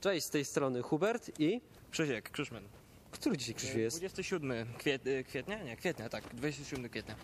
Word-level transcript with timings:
Cześć, 0.00 0.26
z 0.26 0.30
tej 0.30 0.44
strony 0.44 0.82
Hubert 0.82 1.40
i... 1.40 1.60
Krzysiek, 1.90 2.30
Krzyszman. 2.30 2.64
Który 3.10 3.36
dzisiaj 3.36 3.54
Krzysiu 3.54 3.78
jest? 3.78 3.98
27 3.98 4.66
kwiet, 4.78 5.06
y, 5.06 5.24
kwietnia? 5.24 5.62
Nie, 5.62 5.76
kwietnia, 5.76 6.08
tak. 6.08 6.34
27 6.34 6.88
kwietnia. 6.88 7.14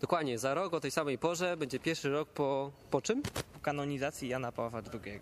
Dokładnie, 0.00 0.38
za 0.38 0.54
rok 0.54 0.74
o 0.74 0.80
tej 0.80 0.90
samej 0.90 1.18
porze 1.18 1.56
będzie 1.56 1.78
pierwszy 1.78 2.10
rok 2.10 2.28
po... 2.28 2.72
po 2.90 3.02
czym? 3.02 3.22
Po 3.22 3.60
kanonizacji 3.62 4.28
Jana 4.28 4.52
Pawła 4.52 4.82
II. 4.92 5.20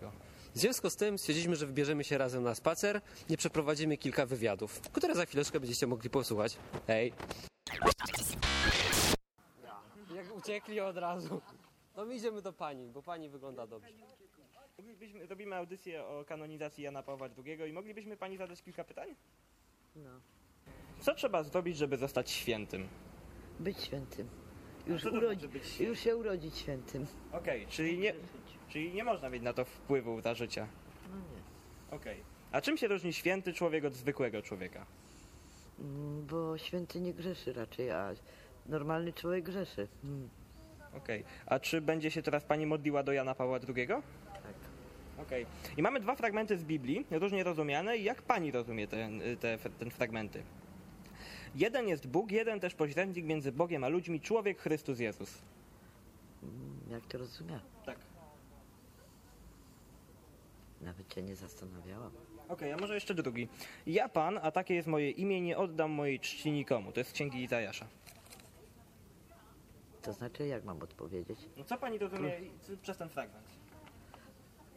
W 0.55 0.59
związku 0.59 0.89
z 0.89 0.95
tym 0.95 1.17
stwierdziliśmy, 1.17 1.55
że 1.55 1.67
wybierzemy 1.67 2.03
się 2.03 2.17
razem 2.17 2.43
na 2.43 2.55
spacer 2.55 3.01
i 3.29 3.37
przeprowadzimy 3.37 3.97
kilka 3.97 4.25
wywiadów, 4.25 4.81
które 4.81 5.15
za 5.15 5.25
chwileczkę 5.25 5.59
będziecie 5.59 5.87
mogli 5.87 6.09
posłuchać. 6.09 6.57
Hej! 6.87 7.13
Jak 10.15 10.35
uciekli 10.37 10.79
od 10.79 10.97
razu. 10.97 11.41
No 11.97 12.05
my 12.05 12.15
idziemy 12.15 12.41
do 12.41 12.53
pani, 12.53 12.89
bo 12.89 13.01
pani 13.01 13.29
wygląda 13.29 13.67
dobrze. 13.67 13.89
Moglibyśmy, 14.83 15.27
robimy 15.27 15.55
audycję 15.55 16.05
o 16.05 16.25
kanonizacji 16.25 16.83
Jana 16.83 17.03
Pawła 17.03 17.29
II 17.45 17.69
i 17.69 17.73
moglibyśmy 17.73 18.17
pani 18.17 18.37
zadać 18.37 18.61
kilka 18.61 18.83
pytań? 18.83 19.09
No, 19.95 20.09
Co 20.99 21.15
trzeba 21.15 21.43
zrobić, 21.43 21.77
żeby 21.77 21.97
zostać 21.97 22.31
świętym? 22.31 22.87
być 23.59 23.81
świętym. 23.81 24.27
Już, 24.87 25.05
urodzi, 25.05 25.47
znaczy 25.47 25.59
świętym? 25.65 25.87
już 25.87 25.99
się 25.99 26.17
urodzić 26.17 26.57
świętym. 26.57 27.05
Okej, 27.31 27.67
czyli, 27.67 27.97
nie, 27.97 28.13
czyli 28.69 28.93
nie 28.93 29.03
można 29.03 29.29
mieć 29.29 29.43
na 29.43 29.53
to 29.53 29.65
wpływu 29.65 30.21
za 30.21 30.33
życia. 30.35 30.67
No 31.09 31.15
nie. 31.17 31.97
Okej. 31.97 32.23
A 32.51 32.61
czym 32.61 32.77
się 32.77 32.87
różni 32.87 33.13
święty 33.13 33.53
człowiek 33.53 33.85
od 33.85 33.93
zwykłego 33.93 34.41
człowieka? 34.41 34.85
Mm, 35.79 36.25
Bo 36.27 36.57
święty 36.57 37.01
nie 37.01 37.13
grzeszy 37.13 37.53
raczej, 37.53 37.91
a 37.91 38.11
normalny 38.65 39.13
człowiek 39.13 39.43
grzeszy. 39.45 39.87
Mm, 40.03 40.29
Okej. 40.97 41.23
A 41.45 41.59
czy 41.59 41.81
będzie 41.81 42.11
się 42.11 42.21
teraz 42.21 42.43
pani 42.43 42.65
modliła 42.65 43.03
do 43.03 43.11
Jana 43.13 43.35
Pawła 43.35 43.59
II? 43.75 43.87
Okej. 45.27 45.45
I 45.77 45.81
mamy 45.81 45.99
dwa 45.99 46.15
fragmenty 46.15 46.57
z 46.57 46.63
Biblii, 46.63 47.05
różnie 47.11 47.43
rozumiane. 47.43 47.97
Jak 47.97 48.21
pani 48.21 48.51
rozumie 48.51 48.87
te, 48.87 49.09
te, 49.39 49.57
te 49.57 49.89
fragmenty? 49.89 50.43
Jeden 51.55 51.87
jest 51.87 52.07
Bóg, 52.07 52.31
jeden 52.31 52.59
też 52.59 52.73
pośrednik 52.75 53.25
między 53.25 53.51
Bogiem 53.51 53.83
a 53.83 53.87
ludźmi, 53.87 54.21
człowiek 54.21 54.59
Chrystus 54.59 54.99
Jezus. 54.99 55.41
Mm, 56.43 56.79
Jak 56.89 57.05
to 57.05 57.17
rozumiem? 57.17 57.59
Tak. 57.85 57.97
Nawet 60.81 61.13
się 61.13 61.21
nie 61.21 61.35
zastanawiałam. 61.35 62.11
Okej, 62.49 62.71
a 62.71 62.77
może 62.77 62.93
jeszcze 62.95 63.13
drugi. 63.13 63.47
Ja 63.87 64.09
Pan, 64.09 64.39
a 64.41 64.51
takie 64.51 64.73
jest 64.75 64.87
moje 64.87 65.11
imię, 65.11 65.41
nie 65.41 65.57
oddam 65.57 65.91
mojej 65.91 66.19
czci 66.19 66.51
nikomu. 66.51 66.91
To 66.91 66.99
jest 66.99 67.09
z 67.09 67.13
księgi 67.13 67.43
Izajasza. 67.43 67.87
To 70.01 70.13
znaczy, 70.13 70.47
jak 70.47 70.63
mam 70.63 70.81
odpowiedzieć? 70.81 71.39
No 71.57 71.63
co 71.63 71.77
pani 71.77 71.97
rozumie 71.97 72.31
przez 72.81 72.97
ten 72.97 73.09
fragment? 73.09 73.45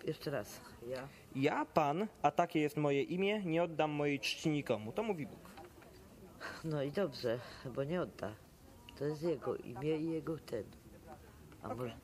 Jeszcze 0.06 0.30
raz. 0.30 0.60
Ja? 0.88 1.08
Ja 1.36 1.64
Pan, 1.64 2.06
a 2.22 2.30
takie 2.30 2.60
jest 2.60 2.76
moje 2.76 3.02
imię, 3.02 3.42
nie 3.44 3.62
oddam 3.62 3.90
mojej 3.90 4.20
czci 4.20 4.48
nikomu. 4.50 4.92
To 4.92 5.02
mówi 5.02 5.26
Bóg. 5.26 5.50
No 6.64 6.82
i 6.82 6.92
dobrze, 6.92 7.38
bo 7.74 7.84
nie 7.84 8.00
odda. 8.02 8.32
To 8.98 9.04
jest 9.04 9.22
jego 9.22 9.56
imię 9.56 9.96
i 9.96 10.10
jego 10.10 10.38
ten. 10.38 10.64
A 11.62 11.74
może... 11.74 11.96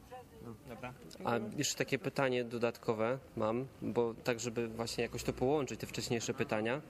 Dobra. 0.69 0.95
A 1.25 1.39
jeszcze 1.57 1.79
takie 1.79 1.99
pytanie 1.99 2.45
dodatkowe 2.45 3.19
mam, 3.37 3.67
bo 3.83 4.15
tak, 4.25 4.41
żeby 4.41 4.69
właśnie 4.69 5.03
jakoś 5.03 5.23
to 5.23 5.33
połączyć, 5.33 5.81
te 5.81 5.87
wcześniejsze 5.87 6.35
pytania. 6.35 6.81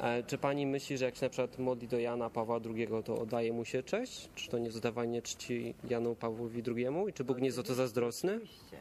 E, 0.00 0.22
Czy 0.22 0.38
pani 0.38 0.66
myśli, 0.66 0.98
że 0.98 1.04
jak 1.04 1.16
się 1.16 1.26
na 1.26 1.30
przykład 1.30 1.58
modli 1.58 1.88
do 1.88 1.98
Jana 1.98 2.30
Pawła 2.30 2.60
II, 2.74 2.88
to 3.04 3.18
oddaje 3.18 3.52
mu 3.52 3.64
się 3.64 3.82
cześć? 3.82 4.28
Czy 4.34 4.50
to 4.50 4.58
nie 4.58 4.64
jest 4.64 4.76
oddawanie 4.76 5.22
czci 5.22 5.74
Janu 5.88 6.14
Pawłowi 6.14 6.62
II? 6.76 6.86
I 7.08 7.12
czy 7.12 7.24
Bóg 7.24 7.38
nie 7.38 7.46
jest 7.46 7.58
o 7.58 7.62
to 7.62 7.74
zazdrosny? 7.74 8.34
Oczywiście. 8.36 8.76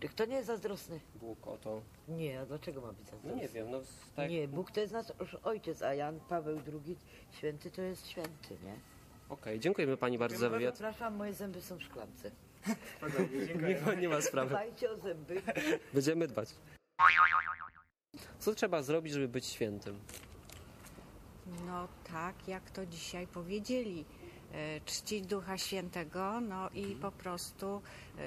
Czy 0.00 0.08
kto 0.08 0.24
nie 0.24 0.34
jest 0.36 0.46
zazdrosny? 0.46 1.00
Bóg 1.14 1.46
o 1.46 1.56
to. 1.58 1.82
Nie, 2.08 2.40
a 2.40 2.46
dlaczego 2.46 2.80
ma 2.80 2.92
być 2.92 3.06
No 3.06 3.10
zazdrosny? 3.10 3.40
nie 3.42 3.48
wiem, 3.48 3.70
no 3.70 3.80
tak. 4.16 4.30
Nie, 4.30 4.48
Bóg 4.48 4.70
to 4.70 4.80
jest 4.80 4.92
nasz 4.92 5.06
ojciec, 5.44 5.82
a 5.82 5.94
Jan 5.94 6.20
Paweł 6.20 6.60
II 6.86 6.96
święty 7.32 7.70
to 7.70 7.82
jest 7.82 8.06
święty, 8.08 8.56
nie? 8.64 8.74
Okej, 9.28 9.60
dziękujemy 9.60 9.96
pani 9.96 10.18
bardzo 10.18 10.38
za 10.38 10.50
wywiad. 10.50 10.74
Przepraszam, 10.74 11.16
moje 11.16 11.34
zęby 11.34 11.62
są 11.62 11.76
w 11.76 11.82
szklance. 11.82 12.30
Nie, 13.86 13.96
nie 13.96 14.08
ma 14.08 14.20
sprawy. 14.20 14.50
Dbajcie 14.50 14.90
o 14.90 14.96
zęby. 14.96 15.42
Będziemy 15.94 16.26
dbać. 16.28 16.48
Co 18.38 18.54
trzeba 18.54 18.82
zrobić, 18.82 19.12
żeby 19.12 19.28
być 19.28 19.46
świętym? 19.46 20.00
No 21.66 21.88
tak, 22.12 22.48
jak 22.48 22.70
to 22.70 22.86
dzisiaj 22.86 23.26
powiedzieli. 23.26 24.04
E, 24.52 24.80
Czcić 24.80 25.26
Ducha 25.26 25.58
Świętego, 25.58 26.40
no 26.40 26.70
i 26.70 26.84
po 26.84 27.12
prostu 27.12 27.82
e, 28.18 28.20
e, 28.20 28.24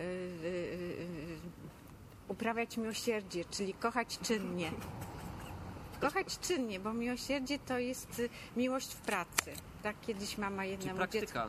uprawiać 2.27 2.77
miłosierdzie, 2.77 3.45
czyli 3.45 3.73
kochać 3.73 4.19
czynnie. 4.19 4.71
Kochać 6.01 6.39
czynnie, 6.39 6.79
bo 6.79 6.93
miłosierdzie 6.93 7.59
to 7.59 7.79
jest 7.79 8.19
y, 8.19 8.29
miłość 8.57 8.93
w 8.93 9.01
pracy. 9.01 9.51
Tak 9.83 9.95
kiedyś 10.01 10.37
mama 10.37 10.65
jednemu 10.65 11.07
dziecku 11.07 11.39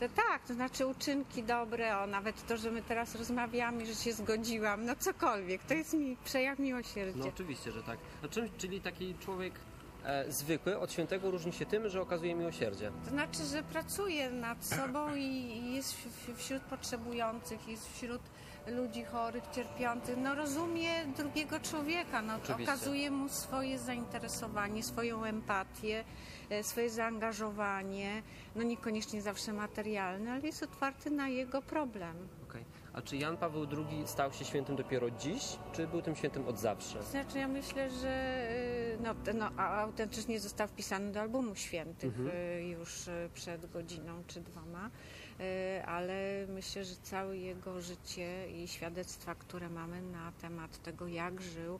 to 0.00 0.08
tak, 0.08 0.42
to 0.46 0.54
znaczy 0.54 0.86
uczynki 0.86 1.42
dobre, 1.42 1.98
o 1.98 2.06
nawet 2.06 2.46
to, 2.46 2.56
że 2.56 2.70
my 2.70 2.82
teraz 2.82 3.14
rozmawiamy, 3.14 3.86
że 3.86 3.94
się 3.94 4.12
zgodziłam, 4.12 4.84
no 4.84 4.96
cokolwiek, 4.96 5.62
to 5.62 5.74
jest 5.74 5.94
mi 5.94 6.16
przejaw 6.24 6.58
miłosierdzia. 6.58 7.18
No 7.18 7.28
oczywiście, 7.28 7.72
że 7.72 7.82
tak. 7.82 7.98
A 8.24 8.28
czym, 8.28 8.48
czyli 8.58 8.80
taki 8.80 9.14
człowiek 9.14 9.54
zwykły 10.28 10.78
od 10.78 10.92
świętego 10.92 11.30
różni 11.30 11.52
się 11.52 11.66
tym, 11.66 11.88
że 11.88 12.00
okazuje 12.02 12.34
miłosierdzie. 12.34 12.92
To 13.04 13.10
znaczy, 13.10 13.44
że 13.44 13.62
pracuje 13.62 14.30
nad 14.30 14.64
sobą 14.64 15.14
i 15.14 15.74
jest 15.74 15.94
wśród 16.36 16.62
potrzebujących, 16.62 17.68
jest 17.68 17.92
wśród 17.92 18.20
ludzi 18.66 19.04
chorych, 19.04 19.44
cierpiących. 19.54 20.16
No 20.16 20.34
rozumie 20.34 20.90
drugiego 21.16 21.60
człowieka, 21.60 22.22
no, 22.22 22.36
Oczywiście. 22.36 22.72
okazuje 22.72 23.10
mu 23.10 23.28
swoje 23.28 23.78
zainteresowanie, 23.78 24.82
swoją 24.82 25.24
empatię, 25.24 26.04
e, 26.50 26.62
swoje 26.62 26.90
zaangażowanie, 26.90 28.22
no 28.56 28.62
niekoniecznie 28.62 29.22
zawsze 29.22 29.52
materialne, 29.52 30.32
ale 30.32 30.46
jest 30.46 30.62
otwarty 30.62 31.10
na 31.10 31.28
jego 31.28 31.62
problem. 31.62 32.28
Okej. 32.48 32.64
A 32.92 33.02
czy 33.02 33.16
Jan 33.16 33.36
Paweł 33.36 33.66
II 33.76 34.02
stał 34.06 34.32
się 34.32 34.44
świętym 34.44 34.76
dopiero 34.76 35.10
dziś, 35.10 35.42
czy 35.72 35.86
był 35.86 36.02
tym 36.02 36.16
świętym 36.16 36.48
od 36.48 36.58
zawsze? 36.58 37.02
Znaczy 37.02 37.38
ja 37.38 37.48
myślę, 37.48 37.90
że 37.90 38.48
no, 39.02 39.14
no, 39.34 39.50
a- 39.56 39.80
autentycznie 39.82 40.40
został 40.40 40.68
wpisany 40.68 41.12
do 41.12 41.20
albumu 41.20 41.54
świętych 41.54 42.12
y, 42.58 42.62
już 42.62 43.08
y, 43.08 43.30
przed 43.34 43.70
godziną 43.72 44.22
czy 44.26 44.40
dwoma, 44.40 44.90
y, 45.40 45.84
ale 45.86 46.46
myślę, 46.48 46.84
że 46.84 46.94
całe 47.02 47.36
jego 47.38 47.80
życie 47.80 48.50
i 48.62 48.68
świadectwa, 48.68 49.34
które 49.34 49.68
mamy 49.68 50.02
na 50.02 50.32
temat 50.32 50.82
tego, 50.82 51.06
jak 51.06 51.40
żył, 51.42 51.78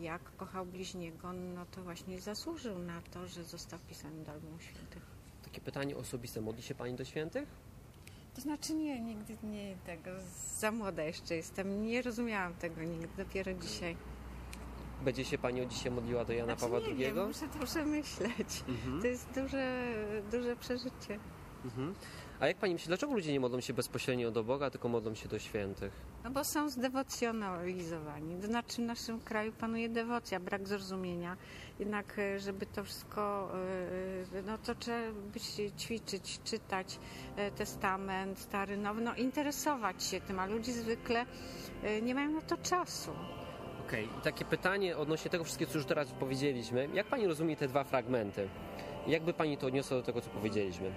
jak 0.00 0.36
kochał 0.36 0.66
bliźniego, 0.66 1.32
no 1.32 1.66
to 1.66 1.82
właśnie 1.82 2.20
zasłużył 2.20 2.78
na 2.78 3.02
to, 3.02 3.26
że 3.26 3.44
został 3.44 3.78
wpisany 3.78 4.24
do 4.24 4.32
albumu 4.32 4.58
świętych. 4.60 5.02
Takie 5.44 5.60
pytanie 5.60 5.96
osobiste. 5.96 6.40
Modli 6.40 6.62
się 6.62 6.74
pani 6.74 6.94
do 6.94 7.04
świętych? 7.04 7.48
To 8.34 8.40
znaczy 8.40 8.74
nie, 8.74 9.00
nigdy 9.00 9.36
nie 9.42 9.76
tego, 9.86 10.10
za 10.58 10.70
młoda 10.72 11.02
jeszcze 11.02 11.36
jestem, 11.36 11.86
nie 11.86 12.02
rozumiałam 12.02 12.54
tego 12.54 12.82
nigdy, 12.82 13.08
dopiero 13.24 13.54
dzisiaj. 13.54 13.96
Będzie 15.02 15.24
się 15.24 15.38
pani 15.38 15.60
od 15.62 15.68
dzisiaj 15.68 15.92
modliła 15.92 16.24
do 16.24 16.32
Jana 16.32 16.46
Znaczy, 16.46 16.60
Pawła 16.60 16.78
nie 16.78 16.86
II? 16.86 17.14
Wiem, 17.14 17.26
muszę 17.26 17.48
to 17.48 17.66
przemyśleć. 17.66 18.64
To 19.00 19.06
jest 19.06 19.28
duże, 19.34 19.94
duże 20.32 20.56
przeżycie. 20.56 21.18
Mhm. 21.64 21.94
A 22.40 22.46
jak 22.46 22.56
pani 22.56 22.72
myśli, 22.72 22.88
dlaczego 22.88 23.12
ludzie 23.12 23.32
nie 23.32 23.40
modlą 23.40 23.60
się 23.60 23.74
bezpośrednio 23.74 24.30
do 24.30 24.44
Boga, 24.44 24.70
tylko 24.70 24.88
modlą 24.88 25.14
się 25.14 25.28
do 25.28 25.38
świętych? 25.38 25.92
No 26.24 26.30
bo 26.30 26.44
są 26.44 26.68
zdewocjonalizowani. 26.68 28.40
To 28.40 28.46
znaczy 28.46 28.76
w 28.82 28.84
naszym 28.84 29.20
kraju 29.20 29.52
panuje 29.52 29.88
dewocja, 29.88 30.40
brak 30.40 30.68
zrozumienia. 30.68 31.36
Jednak, 31.78 32.18
e, 32.18 32.40
żeby 32.40 32.66
to 32.66 32.84
wszystko, 32.84 33.50
e, 34.34 34.38
e, 34.38 34.42
no 34.42 34.58
to 34.58 34.74
trzeba 34.74 35.12
być, 35.32 35.42
ćwiczyć, 35.78 36.40
czytać 36.44 36.98
testament, 37.56 38.38
stary, 38.38 38.76
nowy, 38.76 39.00
no 39.00 39.14
interesować 39.14 40.04
się 40.04 40.20
tym, 40.20 40.38
a 40.38 40.46
ludzie 40.46 40.72
zwykle 40.72 41.26
nie 42.02 42.14
mają 42.14 42.30
na 42.30 42.40
to 42.40 42.56
czasu. 42.56 43.10
Okej, 43.88 44.04
i 44.18 44.20
takie 44.22 44.44
pytanie 44.44 44.96
odnośnie 44.96 45.30
tego 45.30 45.44
wszystkiego, 45.44 45.72
co 45.72 45.78
już 45.78 45.86
teraz 45.86 46.08
powiedzieliśmy. 46.12 46.88
Jak 46.94 47.06
pani 47.06 47.26
rozumie 47.26 47.56
te 47.56 47.68
dwa 47.68 47.84
fragmenty? 47.84 48.48
Jakby 49.06 49.32
pani 49.34 49.56
to 49.58 49.66
odniosła 49.66 49.96
do 49.96 50.02
tego, 50.02 50.20
co 50.20 50.30
powiedzieliśmy? 50.30 50.90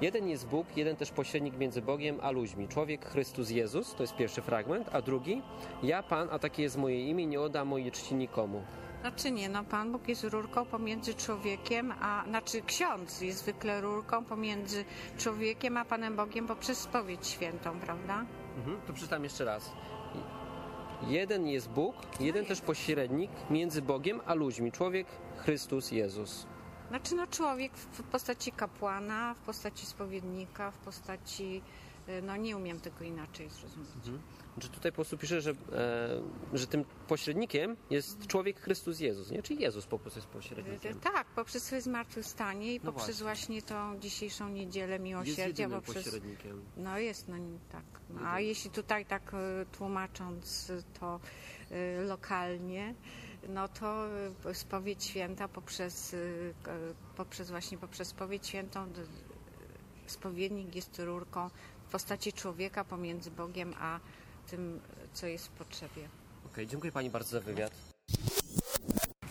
Jeden 0.00 0.28
jest 0.28 0.48
Bóg, 0.48 0.76
jeden 0.76 0.96
też 0.96 1.10
pośrednik 1.10 1.58
między 1.58 1.82
Bogiem 1.82 2.18
a 2.22 2.30
ludźmi. 2.30 2.68
Człowiek 2.68 3.06
Chrystus 3.06 3.50
Jezus, 3.50 3.94
to 3.94 4.02
jest 4.02 4.16
pierwszy 4.16 4.42
fragment, 4.42 4.88
a 4.92 5.02
drugi, 5.02 5.42
ja 5.82 6.02
Pan, 6.02 6.28
a 6.30 6.38
takie 6.38 6.62
jest 6.62 6.76
moje 6.76 7.08
imię, 7.08 7.26
nie 7.26 7.40
oddam 7.40 7.68
mojej 7.68 7.92
czci 7.92 8.14
nikomu. 8.14 8.62
Znaczy 9.00 9.30
nie, 9.30 9.48
no 9.48 9.64
Pan 9.64 9.92
Bóg 9.92 10.08
jest 10.08 10.24
rurką 10.24 10.64
pomiędzy 10.66 11.14
człowiekiem, 11.14 11.92
a 12.00 12.24
znaczy 12.28 12.62
ksiądz 12.62 13.20
jest 13.20 13.38
zwykle 13.38 13.80
rurką 13.80 14.24
pomiędzy 14.24 14.84
człowiekiem 15.18 15.76
a 15.76 15.84
Panem 15.84 16.16
Bogiem 16.16 16.46
poprzez 16.46 16.78
spowiedź 16.78 17.26
świętą, 17.26 17.80
prawda? 17.80 18.24
Mhm, 18.56 18.80
to 18.86 18.92
przeczytam 18.92 19.24
jeszcze 19.24 19.44
raz. 19.44 19.72
Jeden 21.02 21.46
jest 21.46 21.68
Bóg, 21.68 21.94
jeden 22.20 22.46
też 22.46 22.60
pośrednik 22.60 23.30
między 23.50 23.82
Bogiem 23.82 24.20
a 24.26 24.34
ludźmi. 24.34 24.72
Człowiek 24.72 25.06
Chrystus 25.36 25.90
Jezus. 25.90 26.46
Znaczy 26.88 27.14
no 27.14 27.26
człowiek 27.26 27.72
w 27.76 28.02
postaci 28.02 28.52
kapłana, 28.52 29.34
w 29.34 29.38
postaci 29.38 29.86
spowiednika, 29.86 30.70
w 30.70 30.78
postaci 30.78 31.62
no 32.22 32.36
nie 32.36 32.56
umiem 32.56 32.80
tego 32.80 33.04
inaczej 33.04 33.50
zrozumieć. 33.50 33.88
Czy 34.60 34.68
tutaj 34.68 34.92
po 34.92 34.96
prostu 34.96 35.18
pisze, 35.18 35.40
że, 35.40 35.50
e, 35.50 35.56
że 36.52 36.66
tym 36.66 36.84
pośrednikiem 37.08 37.76
jest 37.90 38.26
człowiek 38.26 38.60
Chrystus 38.60 39.00
Jezus, 39.00 39.30
nie? 39.30 39.42
Czyli 39.42 39.62
Jezus 39.62 39.86
po 39.86 39.98
prostu 39.98 40.18
jest 40.18 40.28
Y, 40.28 40.32
pośrednikiem. 40.32 41.00
Tak, 41.00 41.26
poprzez 41.26 41.62
swoje 41.62 41.82
zmartwychwstanie 41.82 42.74
i 42.74 42.80
No 42.84 42.92
poprzez 42.92 43.22
właśnie 43.22 43.62
tą 43.62 43.98
dzisiejszą 43.98 44.48
niedzielę 44.48 44.92
Jest 44.92 45.04
miłosierdzia, 45.04 45.62
jedynym 45.62 45.82
poprzez 45.82 46.04
pośrednikiem. 46.04 46.64
No 46.76 46.98
jest, 46.98 47.28
no 47.28 47.36
tak. 47.72 47.84
No, 48.10 48.20
a 48.28 48.40
jeśli 48.40 48.70
tutaj 48.70 49.06
tak 49.06 49.34
e, 49.34 49.66
tłumacząc 49.72 50.72
to 51.00 51.20
lokalnie, 52.06 52.94
no 53.48 53.68
to 53.68 54.06
spowiedź 54.52 55.04
święta 55.04 55.48
poprzez, 55.48 56.16
poprzez 57.16 57.50
właśnie 57.50 57.78
poprzez 57.78 58.08
spowiedź 58.08 58.46
świętą 58.46 58.86
spowiednik 60.06 60.74
jest 60.74 60.98
rurką 60.98 61.50
w 61.88 61.90
postaci 61.92 62.32
człowieka 62.32 62.84
pomiędzy 62.84 63.30
Bogiem 63.30 63.74
a 63.80 64.00
tym, 64.50 64.80
co 65.12 65.26
jest 65.26 65.46
w 65.46 65.50
potrzebie. 65.50 66.08
Okej, 66.46 66.66
dziękuję 66.66 66.92
Pani 66.92 67.10
bardzo 67.10 67.30
za 67.30 67.40
wywiad. 67.40 67.72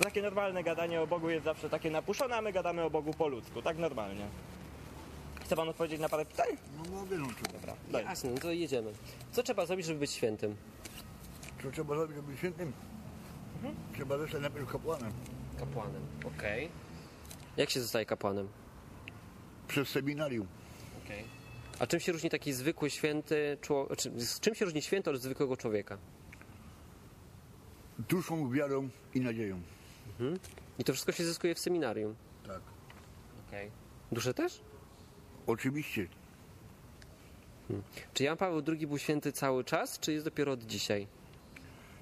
Takie 0.04 0.22
normalne 0.22 0.64
gadanie 0.64 1.02
o 1.02 1.08
Bogu 1.08 1.30
jest 1.30 1.46
zawsze 1.46 1.70
takie 1.70 1.92
napuszone, 1.92 2.36
a 2.36 2.42
my 2.42 2.52
gadamy 2.54 2.82
o 2.84 2.90
Bogu 2.90 3.14
po 3.14 3.28
ludzku, 3.28 3.62
tak 3.62 3.78
normalnie. 3.78 4.28
Chce 5.46 5.56
pan 5.56 5.70
odpowiedzieć 5.70 6.00
na 6.00 6.10
parę 6.10 6.26
pytań? 6.26 6.48
No 6.78 6.92
mogę, 6.92 7.18
no 7.18 7.28
co, 7.28 7.54
Dobra, 7.54 7.74
daj. 7.92 8.06
Jasne, 8.06 8.30
no 8.32 8.38
to 8.38 8.52
jedziemy. 8.52 8.94
Co 9.32 9.44
trzeba 9.44 9.66
zrobić, 9.66 9.86
żeby 9.86 10.00
być 10.00 10.12
świętym? 10.12 10.56
co 11.64 11.72
trzeba 11.72 11.96
zrobić, 11.96 12.16
żeby 12.16 12.28
być 12.28 12.38
świętym? 12.38 12.74
Trzeba 13.94 14.18
zostać 14.18 14.42
najpierw 14.42 14.72
kapłanem. 14.72 15.12
Kapłanem. 15.60 16.02
Okej. 16.26 16.70
Jak 17.58 17.70
się 17.70 17.82
zostaje 17.82 18.06
kapłanem? 18.06 18.48
Przez 19.68 19.90
seminarium. 19.90 20.48
Okej. 21.06 21.26
A 21.80 21.88
czym 21.88 22.00
się 22.00 22.12
różni 22.12 22.30
taki 22.30 22.54
zwykły 22.54 22.90
święty 22.90 23.58
człowiek? 23.62 24.02
Z 24.18 24.40
czym 24.40 24.56
się 24.56 24.66
różni 24.66 24.82
święty 24.82 25.10
od 25.10 25.22
zwykłego 25.22 25.58
człowieka? 25.58 25.98
Duszą, 28.00 28.52
wiarą 28.52 28.90
i 29.14 29.22
nadzieją. 29.22 29.62
I 30.80 30.84
to 30.84 30.94
wszystko 30.94 31.12
się 31.12 31.24
zyskuje 31.24 31.56
w 31.56 31.60
seminarium. 31.60 32.16
Tak. 32.48 32.62
Okej. 33.48 33.72
Duszę 34.12 34.34
też? 34.34 34.62
Oczywiście. 35.48 36.08
Czy 38.14 38.24
Jan 38.24 38.38
Paweł 38.38 38.62
II 38.68 38.88
był 38.88 38.98
święty 38.98 39.32
cały 39.32 39.64
czas, 39.64 40.00
czy 40.00 40.14
jest 40.14 40.26
dopiero 40.26 40.52
od 40.52 40.64
dzisiaj? 40.64 41.08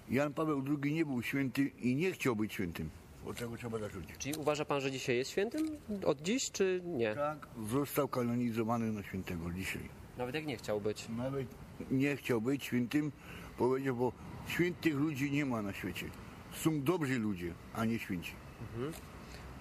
Jan 0.10 0.34
Paweł 0.34 0.64
II 0.84 0.94
nie 0.94 1.06
był 1.06 1.22
święty 1.22 1.72
i 1.82 1.96
nie 1.96 2.12
chciał 2.12 2.36
być 2.36 2.54
świętym. 2.54 2.90
Od 3.26 3.38
tego 3.38 3.58
trzeba 3.58 3.80
zacząć. 3.80 4.08
Czyli 4.18 4.36
uważa 4.36 4.66
pan, 4.66 4.82
że 4.82 4.92
dzisiaj 4.92 5.16
jest 5.18 5.32
świętym? 5.32 5.68
Od 6.06 6.22
dziś, 6.22 6.52
czy 6.52 6.82
nie? 6.86 7.16
Tak, 7.16 7.48
został 7.70 8.08
kanonizowany 8.08 8.92
na 8.92 9.04
świętego 9.04 9.52
dzisiaj. 9.52 9.90
Nawet 10.18 10.36
jak 10.36 10.46
nie 10.46 10.58
chciał 10.58 10.82
być. 10.82 11.06
Nawet 11.18 11.48
nie 11.92 12.16
chciał 12.16 12.42
być 12.42 12.64
świętym, 12.64 13.12
powiedział, 13.58 13.96
bo 13.96 14.12
świętych 14.48 14.96
ludzi 14.96 15.32
nie 15.32 15.46
ma 15.46 15.62
na 15.62 15.74
świecie. 15.74 16.10
Są 16.54 16.82
dobrzy 16.82 17.20
ludzie, 17.20 17.54
a 17.74 17.86
nie 17.86 18.00
święci. 18.00 18.32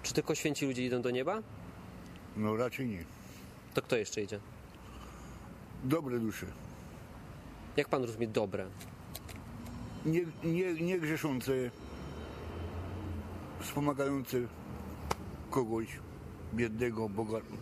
Czy 0.03 0.13
tylko 0.13 0.35
święci 0.35 0.65
ludzie 0.65 0.85
idą 0.85 1.01
do 1.01 1.09
nieba? 1.11 1.41
No 2.37 2.55
raczej 2.55 2.87
nie. 2.87 3.03
To 3.73 3.81
kto 3.81 3.95
jeszcze 3.95 4.21
idzie? 4.21 4.39
Dobre 5.83 6.19
dusze. 6.19 6.45
Jak 7.77 7.89
pan 7.89 8.03
rozumie 8.03 8.27
dobre? 8.27 8.65
Nie, 10.05 10.21
nie, 10.43 10.73
nie 10.73 10.99
grzeszące, 10.99 11.51
wspomagające 13.63 14.37
kogoś 15.49 15.99
biednego, 16.53 17.09
bogaty. 17.09 17.53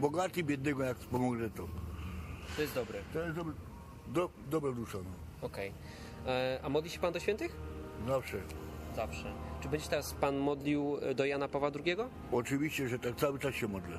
Bogaty, 0.00 0.42
biednego, 0.44 0.82
jak 0.84 0.98
wspomogę 0.98 1.50
to. 1.50 1.68
To 2.56 2.62
jest 2.62 2.74
dobre. 2.74 2.98
To 3.12 3.20
jest 3.20 3.36
dobry, 3.36 3.54
do, 4.08 4.30
dobra 4.50 4.72
dusza, 4.72 4.98
no. 4.98 5.46
Okej. 5.46 5.72
E, 6.26 6.60
A 6.62 6.68
modli 6.68 6.90
się 6.90 7.00
pan 7.00 7.12
do 7.12 7.20
świętych? 7.20 7.56
Zawsze. 8.06 8.40
Zawsze. 8.96 9.32
Czy 9.60 9.68
będzie 9.68 9.88
teraz 9.88 10.14
pan 10.14 10.38
modlił 10.38 10.96
e, 11.02 11.14
do 11.14 11.24
Jana 11.24 11.48
Pawła 11.48 11.70
II? 11.86 11.96
Oczywiście, 12.32 12.88
że 12.88 12.98
tak 12.98 13.16
cały 13.16 13.38
czas 13.38 13.54
się 13.54 13.68
modlę. 13.68 13.98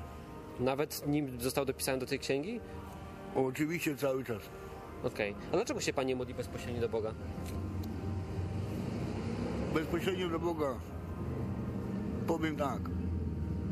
Nawet 0.60 1.06
nim 1.06 1.40
został 1.40 1.64
dopisany 1.64 1.98
do 1.98 2.06
tej 2.06 2.18
księgi? 2.18 2.60
Oczywiście 3.34 3.96
cały 3.96 4.24
czas. 4.24 4.42
Okej. 5.04 5.34
A 5.52 5.56
dlaczego 5.56 5.80
się 5.80 5.92
pan 5.92 6.06
nie 6.06 6.16
modli 6.16 6.34
bezpośrednio 6.34 6.80
do 6.80 6.88
Boga? 6.88 7.14
Bezpośrednio 9.74 10.28
do 10.28 10.38
Boga 10.38 10.74
powiem 12.22 12.56
tak. 12.56 12.80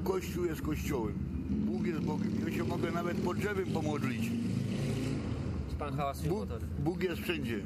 Kościół 0.04 0.44
jest 0.44 0.62
kościołem. 0.62 1.14
Bóg 1.50 1.86
jest 1.86 2.00
Bogiem. 2.00 2.32
Ja 2.46 2.52
się 2.56 2.64
mogę 2.64 2.90
nawet 2.90 3.16
pod 3.16 3.36
drzewem 3.36 3.66
pomodlić. 3.66 4.30
Pan 5.78 5.94
hałasuje 5.94 6.30
Bóg, 6.30 6.38
motory? 6.38 6.66
Bóg 6.78 7.02
jest 7.02 7.20
wszędzie. 7.22 7.60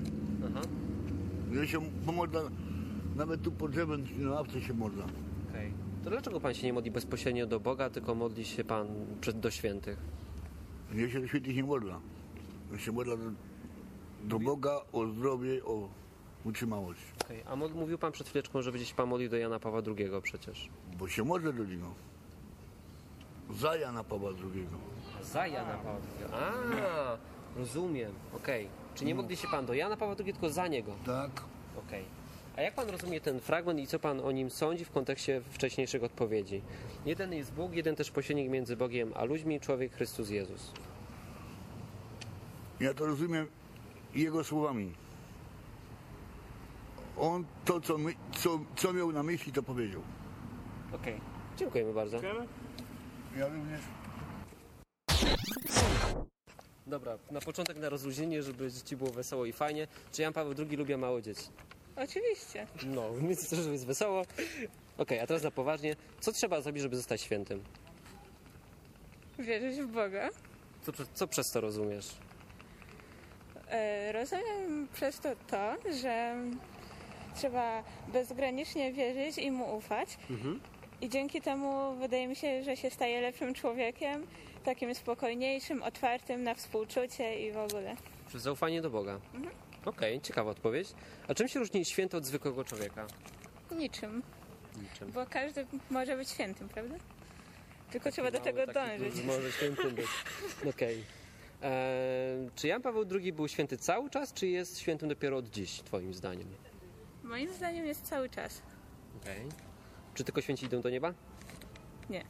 Aha. 0.47 0.61
Ja 1.53 1.67
się 1.67 1.81
pomodlę, 2.07 2.41
nawet 3.17 3.43
tu 3.43 3.53
pod 3.53 3.71
drzewem 3.71 4.05
na 4.19 4.31
ławce 4.31 4.61
się 4.61 4.75
modlę. 4.75 5.05
Okej. 5.51 5.73
To 6.05 6.11
dlaczego 6.11 6.41
pan 6.41 6.55
się 6.55 6.67
nie 6.67 6.73
modli 6.73 6.91
bezpośrednio 6.91 7.47
do 7.47 7.61
Boga, 7.61 7.91
tylko 7.91 8.15
modli 8.15 8.45
się 8.45 8.65
pan 8.65 8.87
przed, 9.21 9.41
do 9.41 9.51
świętych? 9.51 9.99
Ja 10.95 11.11
się 11.11 11.21
do 11.21 11.29
świętych 11.29 11.57
nie 11.57 11.65
modlę. 11.65 11.95
Ja 12.73 12.79
się 12.79 12.93
modlę 12.93 13.17
do, 13.17 13.31
do 14.25 14.39
Boga 14.39 14.81
o 14.93 15.07
zdrowie, 15.07 15.65
o 15.65 15.89
utrzymałość. 16.45 17.01
Okej. 17.25 17.43
A 17.47 17.57
mówił 17.57 17.99
pan 17.99 18.13
przed 18.13 18.29
chwileczką, 18.29 18.63
że 18.63 18.73
będzie 18.73 18.87
się 18.87 18.95
pan 18.95 19.09
modlił 19.09 19.31
do 19.31 19.37
Jana 19.37 19.61
Pawła 19.61 19.83
II 19.87 20.11
przecież. 20.23 20.69
Bo 20.99 21.09
się 21.09 21.25
modlę 21.25 21.53
do 21.53 21.65
niego. 21.65 21.95
Za 23.51 23.77
Jana 23.77 24.05
Pawła 24.05 24.31
II. 24.31 24.67
Za 25.23 25.47
Jana 25.47 25.75
Pawła 25.75 25.93
II. 25.93 26.33
A, 26.33 27.17
rozumiem. 27.59 28.13
Okej. 28.37 28.69
Czy 28.95 29.05
nie 29.05 29.15
modli 29.15 29.37
się 29.37 29.49
pan 29.49 29.67
do 29.67 29.75
Jana 29.75 29.97
Pawła 29.97 30.17
II, 30.19 30.33
tylko 30.33 30.51
za 30.51 30.67
niego? 30.67 30.93
Tak. 31.07 31.31
Okej. 31.87 32.05
A 32.57 32.63
jak 32.63 32.75
pan 32.75 32.89
rozumie 32.89 33.21
ten 33.21 33.41
fragment 33.41 33.81
i 33.81 33.87
co 33.87 33.99
pan 33.99 34.21
o 34.21 34.33
nim 34.33 34.51
sądzi 34.51 34.85
w 34.85 34.91
kontekście 34.91 35.41
wcześniejszych 35.51 36.05
odpowiedzi? 36.05 36.63
Jeden 37.07 37.33
jest 37.33 37.53
Bóg, 37.53 37.75
jeden 37.75 37.97
też 37.97 38.11
pośrednik 38.11 38.51
między 38.51 38.77
Bogiem 38.77 39.13
a 39.17 39.25
ludźmi, 39.25 39.61
człowiek 39.61 39.93
Chrystus 39.93 40.31
Jezus. 40.31 40.73
Ja 42.81 42.95
to 42.95 43.07
rozumiem 43.07 43.47
jego 44.15 44.45
słowami. 44.45 44.93
On 47.19 47.45
to, 47.65 47.81
co, 47.81 47.99
my, 47.99 48.15
co, 48.39 48.61
co 48.77 48.93
miał 48.93 49.13
na 49.13 49.23
myśli, 49.23 49.53
to 49.53 49.63
powiedział. 49.63 50.03
Okej. 50.93 51.21
Dziękujemy 51.57 51.93
bardzo. 51.93 52.21
Dziękujemy. 52.21 52.49
Ja 53.37 53.49
również. 53.49 53.81
Dobra, 56.87 57.19
na 57.31 57.41
początek 57.41 57.79
na 57.79 57.89
rozluźnienie, 57.89 58.43
żeby 58.43 58.73
dzieci 58.73 58.97
było 58.97 59.11
wesoło 59.11 59.47
i 59.47 59.53
fajnie. 59.53 59.87
Czy 60.13 60.23
Jan 60.23 60.33
Paweł 60.33 60.55
II 60.59 60.77
lubi 60.77 60.97
małe 60.97 61.23
dzieci? 61.23 61.45
Oczywiście. 61.97 62.67
No, 62.87 63.15
więc 63.29 63.51
też 63.51 63.67
jest 63.67 63.87
wesoło. 63.87 64.23
Okej, 64.99 65.21
a 65.21 65.27
teraz 65.27 65.43
na 65.43 65.51
poważnie. 65.51 65.97
Co 66.21 66.33
trzeba 66.33 66.61
zrobić, 66.61 66.83
żeby 66.83 66.97
zostać 66.97 67.21
świętym? 67.21 67.63
Wierzyć 69.39 69.81
w 69.81 69.87
Boga. 69.87 70.29
Co, 70.83 70.93
prze- 70.93 71.07
co 71.15 71.27
przez 71.27 71.51
to 71.51 71.61
rozumiesz? 71.61 72.11
E, 73.71 74.13
rozumiem 74.13 74.89
przez 74.93 75.21
to 75.21 75.29
to, 75.47 75.75
że 76.03 76.37
trzeba 77.37 77.83
bezgranicznie 78.13 78.93
wierzyć 78.93 79.39
i 79.39 79.51
mu 79.51 79.77
ufać. 79.77 80.19
I 81.01 81.09
dzięki 81.09 81.41
temu 81.41 81.95
wydaje 81.95 82.29
mi 82.29 82.37
się, 82.37 82.63
że 82.65 82.77
się 82.77 82.91
staje 82.91 83.21
lepszym 83.21 83.55
człowiekiem, 83.55 84.27
takim 84.65 84.95
spokojniejszym, 84.95 85.83
otwartym 85.83 86.43
na 86.43 86.55
współczucie 86.55 87.49
i 87.49 87.53
w 87.53 87.57
ogóle. 87.59 87.97
Przez 88.29 88.43
zaufanie 88.43 88.83
do 88.83 88.91
Boga. 88.91 89.21
Okej, 89.85 90.21
ciekawa 90.21 90.51
odpowiedź. 90.51 90.89
A 91.29 91.35
czym 91.35 91.49
się 91.49 91.59
różni 91.61 91.85
święty 91.85 92.17
od 92.17 92.25
zwykłego 92.27 92.65
człowieka? 92.65 93.07
Niczym, 93.71 94.23
Niczym. 94.83 95.13
bo 95.13 95.27
każdy 95.27 95.67
może 95.91 96.17
być 96.17 96.31
świętym, 96.31 96.69
prawda? 96.69 96.95
Tylko 97.91 98.11
trzeba 98.13 98.31
do 98.31 98.39
Mały 98.39 98.53
tego 98.53 98.73
taki 98.73 98.99
dążyć. 99.01 99.25
Może 99.25 99.53
świętym 99.53 99.95
być. 99.95 100.07
Okej. 100.75 101.05
Eee, 101.63 102.51
Czy 102.57 102.69
Jan 102.69 102.83
Paweł 102.83 103.05
II 103.13 103.33
był 103.33 103.49
święty 103.49 103.79
cały 103.79 104.11
czas, 104.11 104.33
czy 104.33 104.47
jest 104.47 104.79
świętym 104.79 105.09
dopiero 105.09 105.37
od 105.37 105.51
dziś, 105.51 105.71
twoim 105.83 106.15
zdaniem? 106.15 106.47
Moim 107.25 107.55
zdaniem 107.55 107.87
jest 107.87 108.03
cały 108.03 108.29
czas. 108.29 108.63
Okej. 109.23 109.49
Czy 110.15 110.25
tylko 110.25 110.41
święci 110.41 110.67
idą 110.67 110.81
do 110.81 110.91
nieba? 110.91 111.15
Nie. 112.11 112.25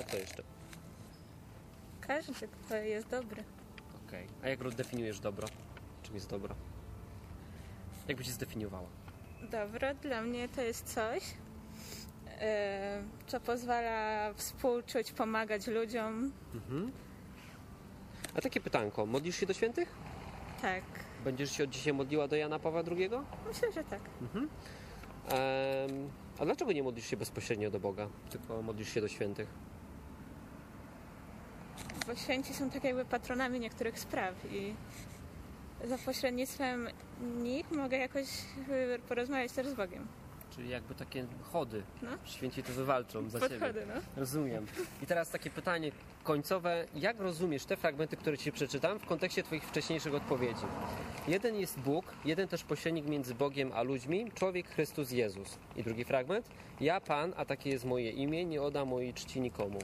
A 0.00 0.02
kto 0.02 0.16
jeszcze? 0.16 0.42
Każdy, 2.00 2.48
kto 2.48 2.76
jest 2.76 3.08
dobry. 3.08 3.44
Okej. 4.06 4.26
A 4.42 4.48
jak 4.48 4.74
definiujesz 4.74 5.20
dobro? 5.20 5.48
Czym 6.02 6.14
jest 6.14 6.30
dobro? 6.30 6.54
Jak 8.08 8.16
byś 8.16 8.26
się 8.26 8.32
zdefiniowała? 8.32 8.88
Dobro 9.50 9.94
dla 9.94 10.22
mnie 10.22 10.48
to 10.48 10.62
jest 10.62 10.94
coś, 10.94 11.22
e, 12.40 13.02
co 13.26 13.40
pozwala 13.40 14.34
współczuć, 14.34 15.12
pomagać 15.12 15.66
ludziom. 15.66 16.32
A 18.34 18.40
takie 18.40 18.60
pytanko, 18.60 19.06
modlisz 19.06 19.36
się 19.36 19.46
do 19.46 19.54
świętych? 19.54 19.94
Tak, 20.62 20.82
Będziesz 21.26 21.52
się 21.56 21.64
od 21.64 21.70
dzisiaj 21.70 21.92
modliła 21.92 22.28
do 22.28 22.36
Jana 22.36 22.58
Pawła 22.58 22.82
II? 22.90 23.10
myślę, 23.48 23.72
że 23.72 23.84
tak. 23.84 24.00
Em, 24.34 24.50
a 26.38 26.44
dlaczego 26.44 26.72
nie 26.72 26.82
modlisz 26.82 27.06
się 27.06 27.16
bezpośrednio 27.16 27.70
do 27.70 27.80
Boga, 27.80 28.08
tylko 28.30 28.62
modlisz 28.62 28.94
się 28.94 29.00
do 29.00 29.08
świętych? 29.08 29.48
bo 32.06 32.14
święci 32.14 32.54
są 32.54 32.70
tak 32.70 32.84
jakby 32.84 33.04
patronami 33.04 33.60
niektórych 33.60 33.98
spraw 33.98 34.34
i 34.52 34.74
za 35.84 35.98
pośrednictwem 35.98 36.88
nich 37.42 37.70
mogę 37.70 37.96
jakoś 37.96 38.26
y, 38.68 38.98
porozmawiać 39.08 39.52
też 39.52 39.66
z 39.66 39.74
Bogiem. 39.74 40.06
Czyli 40.56 40.68
jakby 40.68 40.94
takie 40.94 41.26
chody. 41.52 41.82
No. 42.02 42.08
Święci 42.24 42.62
to 42.62 42.72
wywalczą 42.72 43.28
za 43.28 43.40
siebie. 43.40 43.50
Podchody, 43.58 43.86
no. 43.86 43.94
Rozumiem. 44.16 44.66
I 45.02 45.06
teraz 45.06 45.30
takie 45.30 45.50
pytanie 45.50 45.92
końcowe. 46.24 46.86
Jak 46.94 47.20
rozumiesz 47.20 47.64
te 47.64 47.76
fragmenty, 47.76 48.16
które 48.16 48.38
Ci 48.38 48.52
przeczytam 48.52 48.98
w 48.98 49.06
kontekście 49.06 49.42
Twoich 49.42 49.64
wcześniejszych 49.64 50.14
odpowiedzi? 50.14 50.66
Jeden 51.28 51.56
jest 51.56 51.80
Bóg, 51.80 52.04
jeden 52.24 52.48
też 52.48 52.64
pośrednik 52.64 53.06
między 53.06 53.34
Bogiem 53.34 53.72
a 53.74 53.82
ludźmi, 53.82 54.30
człowiek 54.34 54.68
Chrystus 54.68 55.10
Jezus. 55.10 55.58
I 55.76 55.82
drugi 55.82 56.04
fragment. 56.04 56.48
Ja 56.80 57.00
Pan, 57.00 57.32
a 57.36 57.44
takie 57.44 57.70
jest 57.70 57.84
moje 57.84 58.10
imię, 58.10 58.44
nie 58.44 58.62
oddam 58.62 58.88
mojej 58.88 59.14
czci 59.14 59.40
nikomu. 59.40 59.78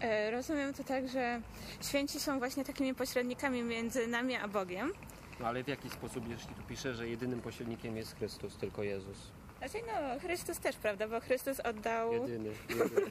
E, 0.00 0.30
Rozumiem 0.30 0.74
to 0.74 0.84
tak, 0.84 1.08
że 1.08 1.40
święci 1.82 2.20
są 2.20 2.38
właśnie 2.38 2.64
takimi 2.64 2.94
pośrednikami 2.94 3.62
między 3.62 4.06
nami 4.06 4.36
a 4.36 4.48
Bogiem. 4.48 4.92
No 5.40 5.46
ale 5.46 5.64
w 5.64 5.68
jaki 5.68 5.90
sposób, 5.90 6.28
jeśli 6.28 6.54
tu 6.54 6.62
pisze, 6.62 6.94
że 6.94 7.08
jedynym 7.08 7.40
pośrednikiem 7.40 7.96
jest 7.96 8.16
Chrystus, 8.16 8.56
tylko 8.56 8.82
Jezus? 8.82 9.30
Znaczy 9.58 9.78
no, 9.86 10.20
Chrystus 10.20 10.58
też, 10.58 10.76
prawda, 10.76 11.08
bo 11.08 11.20
Chrystus 11.20 11.60
oddał... 11.60 12.12
Jedyny. 12.12 12.50
jedyny. 12.68 13.10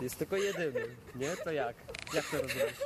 Jest 0.00 0.18
tylko 0.18 0.36
jedyny. 0.36 0.80
Nie? 1.14 1.36
To 1.36 1.52
jak? 1.52 1.76
Jak 2.14 2.24
to 2.24 2.42
rozumiesz? 2.42 2.78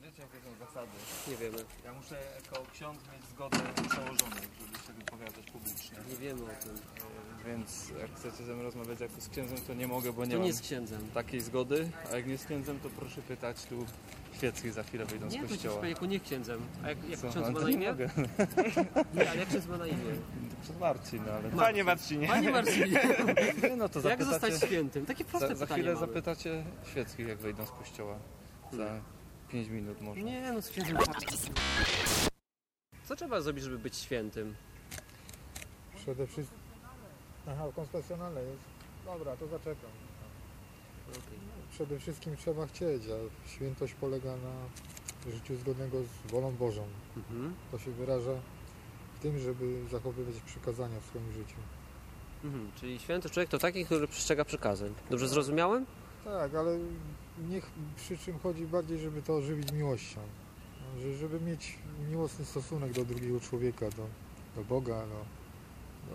Wiecie 0.00 0.22
jakie 0.22 0.40
są 0.44 0.66
zasady? 0.66 0.90
Nie 1.28 1.36
wiemy. 1.36 1.58
Ja 1.84 1.92
muszę 1.92 2.16
jako 2.36 2.66
ksiądz 2.72 3.00
mieć 3.12 3.24
zgodę 3.24 3.58
przełożonych, 3.88 4.48
żeby 4.60 4.78
wypowiadać 4.98 5.50
publicznie. 5.52 5.98
Nie 6.10 6.16
wiemy 6.16 6.42
o 6.42 6.46
tym. 6.64 6.74
E, 7.44 7.48
Więc 7.50 7.88
jak 8.00 8.10
chcecie 8.16 8.44
ze 8.44 8.54
mną 8.54 8.62
rozmawiać 8.62 9.00
jako 9.00 9.20
z 9.20 9.28
księdzem, 9.28 9.58
to 9.66 9.74
nie 9.74 9.88
mogę, 9.88 10.12
bo 10.12 10.24
nie 10.24 10.30
To 10.30 10.36
mam 10.38 10.46
nie 10.46 10.52
z 10.52 10.60
księdzem. 10.60 11.00
takiej 11.14 11.40
zgody. 11.40 11.90
A 12.12 12.16
jak 12.16 12.26
nie 12.26 12.38
z 12.38 12.44
księdzem, 12.44 12.80
to 12.80 12.90
proszę 12.90 13.22
pytać 13.22 13.64
tu 13.64 13.86
świeckich 14.36 14.72
za 14.72 14.82
chwilę 14.82 15.04
wyjdą 15.04 15.26
Nie, 15.26 15.46
z 15.46 15.50
kościoła. 15.50 15.72
słuchaj, 15.74 15.90
jako 15.90 16.06
nie 16.06 16.20
księdzem. 16.20 16.60
A 16.84 16.88
jak, 16.88 17.08
jak 17.08 17.20
Co? 17.20 17.28
ksiądz 17.30 17.44
Ale 17.46 17.52
ma 17.54 17.60
na 17.60 17.68
nie 17.68 17.74
imię? 17.74 17.88
mogę. 17.88 18.10
Nie, 19.14 19.30
ale 19.30 19.40
jak 19.40 19.48
ksiądz 19.48 19.66
ma 19.66 19.76
na 19.76 19.86
imię? 19.86 19.96
To 20.66 20.78
Marcin, 20.80 21.22
no 21.26 21.32
ale... 21.32 21.50
Panie 21.50 21.84
Marcinie. 21.84 22.28
Panie 22.28 22.50
Marcinie, 22.50 23.00
Nie, 23.62 23.76
no 23.76 23.88
to 23.88 24.00
jak 24.08 24.24
zapytacie... 24.24 24.24
zostać 24.52 24.70
świętym? 24.70 25.06
Takie 25.06 25.24
proste 25.24 25.48
Za, 25.48 25.54
za 25.54 25.64
pytanie 25.66 25.82
chwilę 25.82 25.94
mamy. 25.94 26.06
zapytacie 26.06 26.64
świeckich, 26.90 27.28
jak 27.28 27.38
wyjdą 27.38 27.66
z 27.66 27.70
kościoła. 27.70 28.18
Za 28.72 29.00
5 29.48 29.68
minut 29.68 30.00
może. 30.00 30.22
Nie, 30.22 30.52
no 30.52 30.62
z 30.62 30.70
świętym. 30.70 30.96
Co 33.04 33.16
trzeba 33.16 33.40
zrobić, 33.40 33.64
żeby 33.64 33.78
być 33.78 33.96
świętym? 33.96 34.54
Przede 36.06 36.26
wszystkim. 36.26 36.58
Aha, 37.48 37.64
konfesjonalne 37.76 38.42
jest. 38.42 38.62
Dobra, 39.04 39.36
to 39.36 39.46
zaczekam. 39.46 39.90
Przede 41.70 41.98
wszystkim 41.98 42.36
trzeba 42.36 42.66
chcieć, 42.66 43.02
a 43.04 43.48
świętość 43.48 43.94
polega 43.94 44.30
na 44.36 45.32
życiu 45.32 45.56
zgodnego 45.56 45.98
z 46.02 46.30
wolą 46.30 46.52
Bożą. 46.52 46.86
Mhm. 47.16 47.54
To 47.70 47.78
się 47.78 47.90
wyraża 47.90 48.30
w 49.14 49.18
tym, 49.22 49.38
żeby 49.38 49.88
zachowywać 49.90 50.34
przykazania 50.46 51.00
w 51.00 51.04
swoim 51.06 51.32
życiu. 51.32 51.56
Mhm. 52.44 52.70
Czyli 52.80 52.98
święty 52.98 53.30
człowiek 53.30 53.50
to 53.50 53.58
taki, 53.58 53.84
który 53.84 54.08
przestrzega 54.08 54.44
przykazań. 54.44 54.94
Dobrze 55.10 55.28
zrozumiałem? 55.28 55.86
Tak, 56.24 56.54
ale 56.54 56.78
niech 57.48 57.70
przy 57.96 58.18
czym 58.18 58.38
chodzi 58.38 58.66
bardziej, 58.66 58.98
żeby 58.98 59.22
to 59.22 59.36
ożywić 59.36 59.72
miłością. 59.72 60.20
No, 60.80 61.00
że- 61.00 61.16
Żeby 61.16 61.40
mieć 61.40 61.78
miłosny 62.10 62.44
stosunek 62.44 62.92
do 62.92 63.04
drugiego 63.04 63.40
człowieka, 63.40 63.86
do, 63.90 64.06
do 64.56 64.64
Boga, 64.64 65.06
do, 65.06 65.24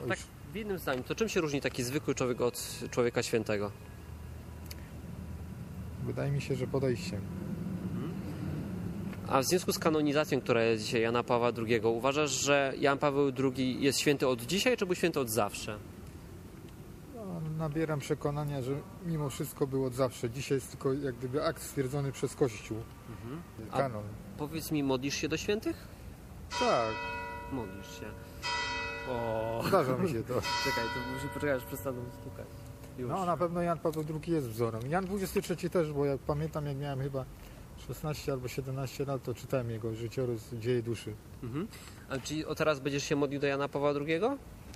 do 0.01 0.07
Tak, 0.07 0.19
w 0.53 0.55
jednym 0.55 0.77
zdaniu, 0.77 1.03
to 1.03 1.15
czym 1.15 1.29
się 1.29 1.41
różni 1.41 1.61
taki 1.61 1.83
zwykły 1.83 2.15
człowiek 2.15 2.41
od 2.41 2.79
człowieka 2.91 3.23
świętego? 3.23 3.71
Wydaje 6.03 6.31
mi 6.31 6.41
się, 6.41 6.55
że 6.55 6.67
podejściem. 6.67 7.21
A 9.27 9.41
w 9.41 9.45
związku 9.45 9.71
z 9.71 9.79
kanonizacją, 9.79 10.41
która 10.41 10.63
jest 10.63 10.83
dzisiaj 10.83 11.01
Jana 11.01 11.23
Pawła 11.23 11.51
II, 11.57 11.79
uważasz, 11.83 12.31
że 12.31 12.73
Jan 12.79 12.97
Paweł 12.97 13.31
II 13.57 13.83
jest 13.83 13.99
święty 13.99 14.27
od 14.27 14.41
dzisiaj, 14.41 14.77
czy 14.77 14.85
był 14.85 14.95
święty 14.95 15.19
od 15.19 15.29
zawsze? 15.29 15.77
No, 17.15 17.41
nabieram 17.57 17.99
przekonania, 17.99 18.61
że 18.61 18.71
mimo 19.05 19.29
wszystko 19.29 19.67
było 19.67 19.87
od 19.87 19.93
zawsze. 19.93 20.29
Dzisiaj 20.29 20.57
jest 20.57 20.71
tylko 20.71 20.93
jak 20.93 21.15
gdyby 21.15 21.43
akt 21.45 21.61
stwierdzony 21.63 22.11
przez 22.11 22.35
Kościół. 22.35 22.77
A- 23.71 23.77
Kanon. 23.77 24.03
Powiedz 24.37 24.71
mi, 24.71 24.83
modlisz 24.83 25.15
się 25.15 25.29
do 25.29 25.37
świętych? 25.37 25.87
Tak, 26.59 26.93
Modlisz 27.51 27.99
się. 27.99 28.05
O, 29.11 29.63
zdarza 29.67 29.97
mi 29.97 30.09
się 30.09 30.23
to. 30.23 30.33
czekaj, 30.63 30.83
to 30.93 31.13
musi 31.13 31.27
poczekać, 31.27 31.61
aż 31.61 31.67
przestaną 31.67 32.01
stukać. 32.21 32.45
Już. 32.97 33.09
No 33.09 33.25
na 33.25 33.37
pewno 33.37 33.61
Jan 33.61 33.79
Paweł 33.79 34.03
II 34.23 34.33
jest 34.33 34.47
wzorem. 34.47 34.81
Jan 34.89 35.07
XXIII 35.11 35.69
też, 35.69 35.93
bo 35.93 36.05
ja 36.05 36.17
pamiętam 36.27 36.65
jak 36.65 36.77
miałem 36.77 36.99
chyba 37.01 37.25
16 37.87 38.31
albo 38.31 38.47
17 38.47 39.05
lat, 39.05 39.23
to 39.23 39.33
czytałem 39.33 39.69
jego 39.71 39.95
życiorys 39.95 40.53
Dzieje 40.53 40.83
Duszy. 40.83 41.13
Mhm. 41.43 41.67
A 42.09 42.17
czyli 42.17 42.45
o 42.45 42.55
teraz 42.55 42.79
będziesz 42.79 43.03
się 43.03 43.15
modlił 43.15 43.39
do 43.39 43.47
Jana 43.47 43.67
Pawła 43.69 43.89
II? 43.91 44.21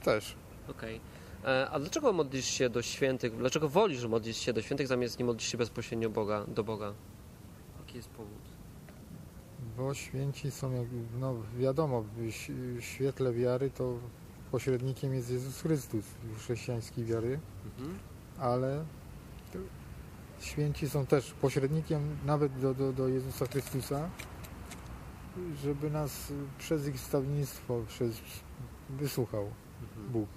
Też. 0.04 0.36
Okej. 0.70 1.02
E, 1.46 1.70
A 1.70 1.80
dlaczego 1.80 2.14
modlisz 2.14 2.46
się 2.46 2.70
do 2.70 2.82
świętych? 2.82 3.38
Dlaczego 3.38 3.70
wolisz 3.70 4.06
modlić 4.06 4.38
się 4.38 4.54
do 4.54 4.62
świętych, 4.62 4.88
zamiast 4.88 5.20
nie 5.20 5.26
modlić 5.26 5.44
się 5.44 5.58
bezpośrednio 5.58 6.10
Boga, 6.10 6.46
do 6.48 6.64
Boga? 6.64 6.94
Jaki 7.80 7.98
jest 7.98 8.10
powód? 8.10 8.42
Bo 9.78 9.94
święci 9.94 10.52
są, 10.52 10.72
jak, 10.72 10.88
no 11.20 11.36
wiadomo, 11.58 12.04
w 12.18 12.82
świetle 12.82 13.34
wiary 13.34 13.70
to 13.70 13.98
pośrednikiem 14.52 15.14
jest 15.14 15.32
Jezus 15.32 15.62
Chrystus 15.62 16.06
chrześcijańskiej 16.38 17.06
wiary, 17.06 17.40
Mhm. 17.80 18.00
ale 18.40 18.86
święci 20.40 20.90
są 20.90 21.06
też 21.06 21.32
pośrednikiem 21.32 22.18
nawet 22.26 22.60
do, 22.60 22.74
do, 22.74 22.94
do 22.94 23.08
Jezusa 23.08 23.46
Chrystusa, 23.46 24.10
żeby 25.64 25.90
nas 25.90 26.34
przez 26.60 26.88
ich 26.88 27.00
stawnictwo 27.00 27.82
przez, 27.88 28.22
wysłuchał 28.90 29.50
Bóg. 30.12 30.30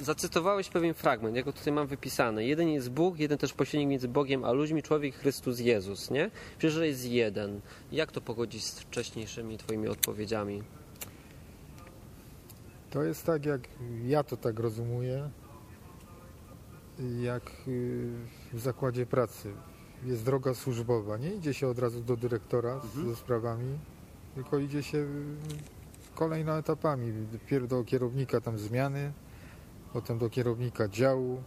Zacytowałeś 0.00 0.68
pewien 0.68 0.94
fragment, 0.94 1.36
ja 1.36 1.42
go 1.42 1.52
tutaj 1.52 1.72
mam 1.72 1.86
wypisany. 1.86 2.46
Jeden 2.46 2.68
jest 2.68 2.90
Bóg, 2.90 3.18
jeden 3.18 3.38
też 3.38 3.52
pośrednik 3.52 3.88
między 3.90 4.08
Bogiem 4.08 4.44
a 4.44 4.52
ludźmi, 4.52 4.82
człowiek 4.82 5.14
Chrystus 5.14 5.58
Jezus, 5.60 6.10
nie? 6.10 6.30
Przecież 6.58 6.74
że 6.74 6.86
jest 6.86 7.04
jeden. 7.04 7.60
Jak 7.92 8.12
to 8.12 8.20
pogodzić 8.20 8.64
z 8.64 8.80
wcześniejszymi 8.80 9.58
twoimi 9.58 9.88
odpowiedziami? 9.88 10.62
To 12.94 13.02
jest 13.02 13.26
tak, 13.26 13.46
jak 13.46 13.60
ja 14.06 14.22
to 14.22 14.36
tak 14.36 14.58
rozumuję, 14.58 15.30
jak 17.22 17.50
y, 17.68 18.10
w 18.52 18.60
zakładzie 18.60 19.06
pracy. 19.06 19.52
Jest 20.04 20.24
droga 20.24 20.54
służbowa. 20.54 21.16
Nie 21.16 21.34
idzie 21.34 21.54
się 21.54 21.68
od 21.68 21.78
razu 21.78 22.00
do 22.00 22.16
dyrektora 22.16 22.80
z- 22.80 22.84
Mhm. 22.84 23.08
ze 23.08 23.16
sprawami, 23.16 23.78
tylko 24.34 24.58
idzie 24.58 24.82
się 24.82 24.98
y, 24.98 25.06
kolejno 26.14 26.58
etapami. 26.58 27.12
Pierw 27.46 27.68
do 27.68 27.84
kierownika 27.84 28.40
tam 28.40 28.58
zmiany, 28.58 29.12
potem 29.92 30.18
do 30.18 30.30
kierownika 30.30 30.88
działu, 30.88 31.42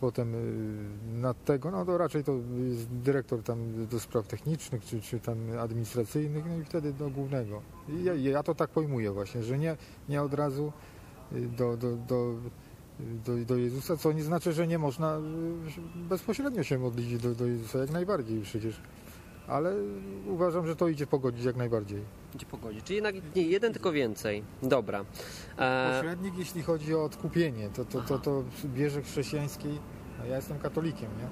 potem 0.00 0.34
y, 0.34 1.20
nad 1.20 1.44
tego, 1.44 1.70
no 1.70 1.84
to 1.84 1.98
raczej 1.98 2.24
to 2.24 2.32
jest 2.68 2.88
dyrektor 2.88 3.42
tam 3.42 3.86
do 3.86 4.00
spraw 4.00 4.26
technicznych, 4.26 4.84
czy, 4.84 5.00
czy 5.00 5.20
tam 5.20 5.38
administracyjnych, 5.60 6.44
no 6.48 6.56
i 6.56 6.64
wtedy 6.64 6.92
do 6.92 7.10
głównego. 7.10 7.62
I 7.88 8.04
ja, 8.04 8.14
ja 8.14 8.42
to 8.42 8.54
tak 8.54 8.70
pojmuję 8.70 9.10
właśnie, 9.10 9.42
że 9.42 9.58
nie, 9.58 9.76
nie 10.08 10.22
od 10.22 10.34
razu 10.34 10.72
y, 11.32 11.40
do, 11.40 11.76
do, 11.76 11.96
do, 11.96 12.34
do, 13.24 13.44
do 13.46 13.56
Jezusa, 13.56 13.96
co 13.96 14.12
nie 14.12 14.22
znaczy, 14.22 14.52
że 14.52 14.66
nie 14.66 14.78
można 14.78 15.18
y, 15.18 15.20
bezpośrednio 16.08 16.62
się 16.62 16.78
modlić 16.78 17.18
do, 17.22 17.34
do 17.34 17.46
Jezusa, 17.46 17.78
jak 17.78 17.90
najbardziej 17.90 18.42
przecież. 18.42 18.80
Ale 19.48 19.74
uważam, 20.26 20.66
że 20.66 20.76
to 20.76 20.88
idzie 20.88 21.06
pogodzić 21.06 21.44
jak 21.44 21.56
najbardziej. 21.56 22.02
Gdzie 22.34 22.46
pogodzić? 22.46 22.84
Czyli 22.84 22.94
jednak 22.94 23.14
nie 23.36 23.42
jeden, 23.42 23.72
tylko 23.72 23.92
więcej. 23.92 24.42
Dobra. 24.62 25.04
E, 25.58 25.92
Pośrednik, 25.94 26.38
jeśli 26.38 26.62
chodzi 26.62 26.94
o 26.94 27.04
odkupienie, 27.04 27.68
to, 27.68 27.84
to, 27.84 28.00
to, 28.00 28.18
to 28.18 28.42
w 28.42 28.72
wierze 28.74 29.02
chrześcijańskiej, 29.02 29.78
no 30.18 30.24
ja 30.24 30.36
jestem 30.36 30.58
katolikiem, 30.58 31.10
nie? 31.18 31.28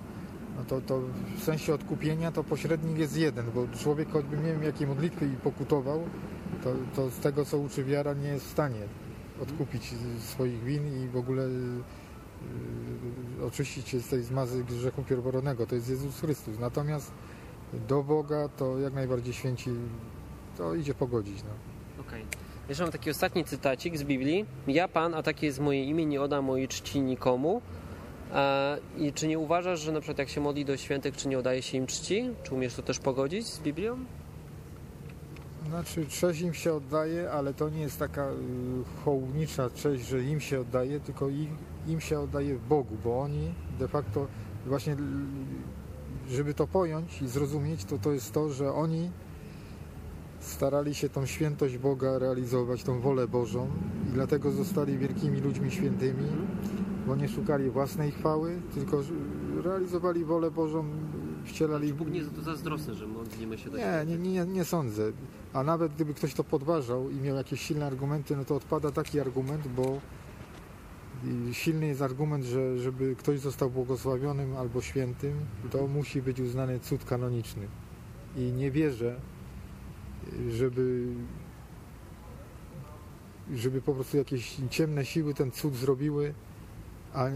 No 0.57 0.65
to, 0.65 0.81
to 0.81 1.01
w 1.37 1.43
sensie 1.43 1.75
odkupienia 1.75 2.33
to 2.33 2.45
pośrednik 2.45 2.99
jest 2.99 3.17
jeden, 3.17 3.47
bo 3.55 3.67
człowiek 3.79 4.11
choćby 4.11 4.37
nie 4.37 4.43
wiem 4.53 4.63
jakie 4.63 4.87
modlitwy 4.87 5.27
i 5.27 5.37
pokutował, 5.37 6.01
to, 6.65 6.75
to 6.97 7.11
z 7.11 7.19
tego 7.19 7.45
co 7.45 7.59
uczy 7.59 7.85
wiara 7.85 8.15
nie 8.15 8.29
jest 8.29 8.47
w 8.47 8.51
stanie 8.51 8.81
odkupić 9.43 9.95
swoich 10.19 10.65
win 10.65 11.05
i 11.05 11.09
w 11.09 11.17
ogóle 11.17 11.49
yy, 13.39 13.47
oczyścić 13.47 13.89
się 13.89 14.01
z 14.01 14.09
tej 14.09 14.23
zmazy 14.23 14.65
grzechu 14.65 15.03
pierworodnego. 15.03 15.67
To 15.67 15.75
jest 15.75 15.91
Jezus 15.91 16.21
Chrystus. 16.21 16.59
Natomiast 16.59 17.13
do 17.89 18.03
Boga 18.03 18.49
to 18.49 18.79
jak 18.79 18.93
najbardziej 18.93 19.35
święci 19.35 19.71
to 20.57 20.75
idzie 20.75 20.95
pogodzić. 20.95 21.43
No. 21.43 21.51
Okej. 22.01 22.25
Jeszcze 22.69 22.85
mam 22.85 22.93
taki 22.93 23.11
ostatni 23.11 23.45
cytacik 23.45 23.99
z 23.99 24.05
Biblii. 24.05 24.47
Ja 24.67 24.89
Pan, 24.89 25.15
a 25.15 25.23
takie 25.23 25.47
jest 25.47 25.61
moje 25.61 25.85
imię, 25.85 26.07
nie 26.07 26.23
oddam 26.23 26.45
mojej 26.45 26.69
czci 26.69 27.01
nikomu. 27.01 27.63
I 28.99 29.13
czy 29.13 29.29
nie 29.29 29.39
uważasz, 29.39 29.81
że 29.81 29.93
na 29.93 30.01
przykład 30.01 30.19
jak 30.19 30.29
się 30.29 30.41
modli 30.41 30.65
do 30.65 30.77
świętych, 30.77 31.17
czy 31.17 31.29
nie 31.29 31.39
oddaje 31.39 31.63
się 31.63 31.79
im 31.79 31.87
czci? 31.87 32.31
Czy 32.43 32.55
umiesz 32.55 32.75
to 32.75 32.83
też 32.83 32.99
pogodzić 32.99 33.47
z 33.47 33.61
Biblią? 33.61 33.99
Znaczy, 35.69 36.07
cześć 36.07 36.41
im 36.41 36.55
się 36.55 36.75
oddaje, 36.75 37.31
ale 37.31 37.55
to 37.55 37.69
nie 37.69 37.81
jest 37.81 37.99
taka 37.99 38.31
y, 38.31 38.35
hołownicza 39.05 39.71
cześć, 39.71 40.07
że 40.07 40.23
im 40.23 40.41
się 40.41 40.61
oddaje, 40.61 41.01
tylko 41.01 41.29
ich, 41.29 41.49
im 41.87 42.01
się 42.01 42.21
oddaje 42.21 42.59
Bogu, 42.69 42.97
bo 43.05 43.21
oni 43.21 43.55
de 43.79 43.89
facto 43.89 44.27
właśnie, 44.67 44.97
żeby 46.31 46.55
to 46.55 46.67
pojąć 46.67 47.23
i 47.23 47.29
zrozumieć, 47.29 47.85
to 47.85 47.99
to 47.99 48.13
jest 48.13 48.33
to, 48.33 48.51
że 48.51 48.73
oni 48.73 49.11
starali 50.41 50.95
się 50.95 51.09
tą 51.09 51.27
świętość 51.27 51.79
Boga 51.79 52.19
realizować, 52.19 52.83
tą 52.83 53.01
wolę 53.01 53.29
Bożą 53.29 53.71
i 54.09 54.11
dlatego 54.11 54.51
zostali 54.51 54.99
wielkimi 54.99 55.41
ludźmi 55.41 55.71
świętymi, 55.71 56.29
bo 57.07 57.17
nie 57.17 57.29
szukali 57.29 57.71
własnej 57.71 58.11
chwały, 58.11 58.61
tylko 58.75 59.03
realizowali 59.63 60.25
wolę 60.25 60.51
Bożą, 60.51 60.85
wcielali... 61.45 61.89
Czy 61.89 61.95
Bóg 61.95 62.11
nie 62.11 62.19
jest 62.19 62.37
zazdrosny, 62.37 62.95
że 62.95 63.07
modlimy 63.07 63.59
się 63.59 63.71
do 63.71 63.77
Nie, 63.77 64.05
nie, 64.07 64.19
nie, 64.19 64.47
nie 64.47 64.65
sądzę. 64.65 65.13
A 65.53 65.63
nawet 65.63 65.95
gdyby 65.95 66.15
ktoś 66.15 66.35
to 66.35 66.45
podważał 66.45 67.11
i 67.11 67.15
miał 67.15 67.37
jakieś 67.37 67.61
silne 67.61 67.87
argumenty, 67.87 68.37
no 68.37 68.45
to 68.45 68.57
odpada 68.57 68.91
taki 68.91 69.21
argument, 69.21 69.69
bo 69.69 70.01
silny 71.53 71.87
jest 71.87 72.03
argument, 72.03 72.45
że 72.45 72.79
żeby 72.79 73.17
ktoś 73.17 73.41
został 73.41 73.71
błogosławionym 73.71 74.57
albo 74.57 74.83
świętym, 74.83 75.35
to 75.71 75.87
musi 75.87 76.23
być 76.23 76.41
uznany 76.41 76.81
cud 76.81 77.05
kanoniczny. 77.05 77.69
I 78.37 78.53
nie 78.53 78.71
wierzę, 78.71 79.21
żeby 80.51 81.07
żeby 83.55 83.83
po 83.83 83.95
prostu 83.95 84.17
jakieś 84.17 84.57
ciemne 84.71 85.05
siły 85.05 85.35
ten 85.35 85.51
cud 85.51 85.75
zrobiły, 85.75 86.35
a 87.13 87.27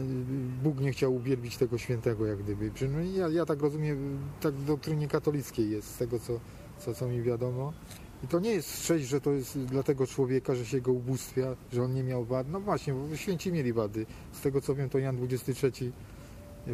Bóg 0.63 0.81
nie 0.81 0.93
chciał 0.93 1.15
uwielbić 1.15 1.57
tego 1.57 1.79
świętego 1.79 2.27
jak 2.27 2.39
gdyby. 2.39 2.71
Przynajmniej 2.71 3.17
ja, 3.17 3.29
ja 3.29 3.47
tak 3.47 3.63
rozumiem, 3.63 4.19
tak 4.41 4.55
w 4.55 4.65
doktrynie 4.65 5.09
katolickiej 5.09 5.71
jest, 5.71 5.95
z 5.95 5.97
tego 5.97 6.19
co, 6.19 6.41
co, 6.79 6.95
co 6.95 7.09
mi 7.09 7.23
wiadomo. 7.23 7.73
I 8.25 8.29
to 8.29 8.41
nie 8.41 8.51
jest 8.51 8.83
cześć, 8.83 9.09
że 9.09 9.21
to 9.21 9.31
jest 9.31 9.59
dla 9.59 9.83
tego 9.83 10.07
człowieka, 10.07 10.55
że 10.55 10.67
się 10.67 10.81
go 10.81 10.93
ubóstwia, 10.93 11.57
że 11.73 11.83
on 11.83 11.95
nie 11.95 12.03
miał 12.03 12.25
wad. 12.25 12.49
No 12.49 12.61
właśnie, 12.61 12.95
bo 12.95 13.17
święci 13.17 13.53
mieli 13.53 13.73
wady. 13.73 14.07
Z 14.33 14.41
tego 14.41 14.61
co 14.61 14.75
wiem, 14.75 14.89
to 14.89 14.99
Jan 14.99 15.19
XXIII 15.25 15.93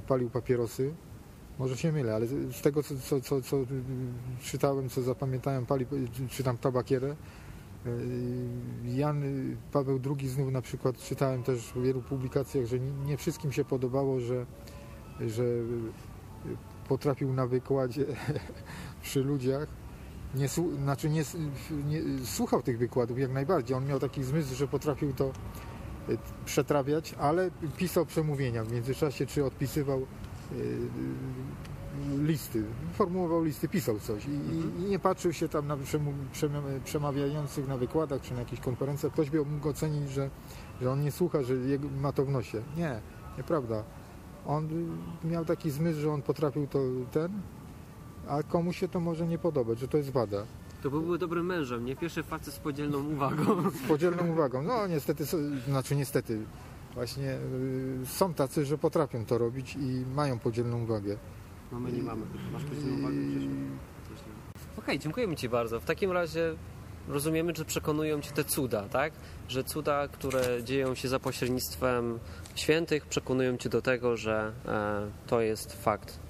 palił 0.06 0.30
papierosy. 0.30 0.94
Może 1.58 1.76
się 1.76 1.92
mylę, 1.92 2.14
ale 2.14 2.26
z 2.26 2.60
tego 2.62 2.82
co, 2.82 2.94
co, 2.98 3.20
co, 3.20 3.42
co 3.42 3.56
czytałem, 4.42 4.88
co 4.88 5.02
zapamiętałem, 5.02 5.66
pali, 5.66 5.86
czytam 6.30 6.58
tabakierę. 6.58 7.16
Jan 8.84 9.22
Paweł 9.72 10.00
II 10.18 10.28
znów 10.28 10.52
na 10.52 10.62
przykład 10.62 10.98
czytałem 10.98 11.42
też 11.42 11.60
w 11.60 11.82
wielu 11.82 12.02
publikacjach, 12.02 12.66
że 12.66 12.80
nie 12.80 13.16
wszystkim 13.16 13.52
się 13.52 13.64
podobało, 13.64 14.20
że, 14.20 14.46
że 15.26 15.44
potrafił 16.88 17.32
na 17.32 17.46
wykładzie 17.46 18.06
przy 19.02 19.22
ludziach 19.22 19.83
nie, 20.34 20.48
znaczy 20.82 21.10
nie, 21.10 21.24
nie, 21.88 22.02
słuchał 22.24 22.62
tych 22.62 22.78
wykładów 22.78 23.18
jak 23.18 23.32
najbardziej. 23.32 23.76
On 23.76 23.86
miał 23.86 24.00
taki 24.00 24.24
zmysł, 24.24 24.54
że 24.54 24.68
potrafił 24.68 25.12
to 25.12 25.24
e, 25.24 25.32
przetrawiać, 26.44 27.14
ale 27.18 27.50
pisał 27.76 28.06
przemówienia 28.06 28.64
w 28.64 28.72
międzyczasie, 28.72 29.26
czy 29.26 29.44
odpisywał 29.44 29.98
e, 30.00 30.54
listy, 32.18 32.64
formułował 32.94 33.44
listy, 33.44 33.68
pisał 33.68 33.98
coś 33.98 34.26
i, 34.26 34.30
i, 34.30 34.82
i 34.82 34.84
nie 34.90 34.98
patrzył 34.98 35.32
się 35.32 35.48
tam 35.48 35.66
na 35.66 35.76
przemawiających 36.84 37.68
na 37.68 37.76
wykładach 37.76 38.20
czy 38.20 38.34
na 38.34 38.40
jakichś 38.40 38.62
konferencjach. 38.62 39.12
Ktoś 39.12 39.30
by 39.30 39.44
mógł 39.44 39.68
ocenić, 39.68 40.10
że, 40.10 40.30
że 40.80 40.90
on 40.90 41.00
nie 41.00 41.12
słucha, 41.12 41.42
że 41.42 41.54
ma 42.00 42.12
to 42.12 42.24
w 42.24 42.30
nosie. 42.30 42.62
Nie, 42.76 43.00
nieprawda. 43.38 43.84
On 44.46 44.68
miał 45.24 45.44
taki 45.44 45.70
zmysł, 45.70 46.00
że 46.00 46.12
on 46.12 46.22
potrafił 46.22 46.66
to 46.66 46.78
ten, 47.12 47.32
a 48.28 48.42
komuś 48.42 48.78
się 48.78 48.88
to 48.88 49.00
może 49.00 49.26
nie 49.26 49.38
podobać, 49.38 49.78
że 49.78 49.88
to 49.88 49.96
jest 49.96 50.10
wada. 50.10 50.44
To 50.82 50.90
byłby 50.90 51.18
dobrym 51.18 51.46
mężem, 51.46 51.84
nie 51.84 51.96
pierwszy 51.96 52.22
facet 52.22 52.54
z 52.54 52.58
podzielną 52.58 53.08
uwagą. 53.08 53.70
Z 53.70 53.88
podzielną 53.88 54.32
uwagą. 54.32 54.62
No 54.62 54.86
niestety, 54.86 55.24
znaczy 55.68 55.96
niestety, 55.96 56.38
właśnie 56.94 57.38
y, 58.02 58.06
są 58.06 58.34
tacy, 58.34 58.64
że 58.64 58.78
potrafią 58.78 59.24
to 59.24 59.38
robić 59.38 59.76
i 59.76 60.04
mają 60.14 60.38
podzielną 60.38 60.82
uwagę. 60.82 61.16
No 61.72 61.80
my 61.80 61.92
nie 61.92 62.02
mamy. 62.02 62.22
Masz 62.52 62.64
podzielną 62.64 62.98
uwagę? 62.98 63.16
Przecież. 63.30 63.48
Okej, 64.78 64.98
dziękujemy 64.98 65.36
Ci 65.36 65.48
bardzo. 65.48 65.80
W 65.80 65.84
takim 65.84 66.12
razie 66.12 66.54
rozumiemy, 67.08 67.52
że 67.56 67.64
przekonują 67.64 68.20
Cię 68.20 68.30
te 68.30 68.44
cuda, 68.44 68.82
tak? 68.82 69.12
Że 69.48 69.64
cuda, 69.64 70.08
które 70.08 70.64
dzieją 70.64 70.94
się 70.94 71.08
za 71.08 71.20
pośrednictwem 71.20 72.18
świętych, 72.54 73.06
przekonują 73.06 73.56
Cię 73.56 73.68
do 73.68 73.82
tego, 73.82 74.16
że 74.16 74.52
e, 74.66 75.26
to 75.26 75.40
jest 75.40 75.82
fakt. 75.84 76.23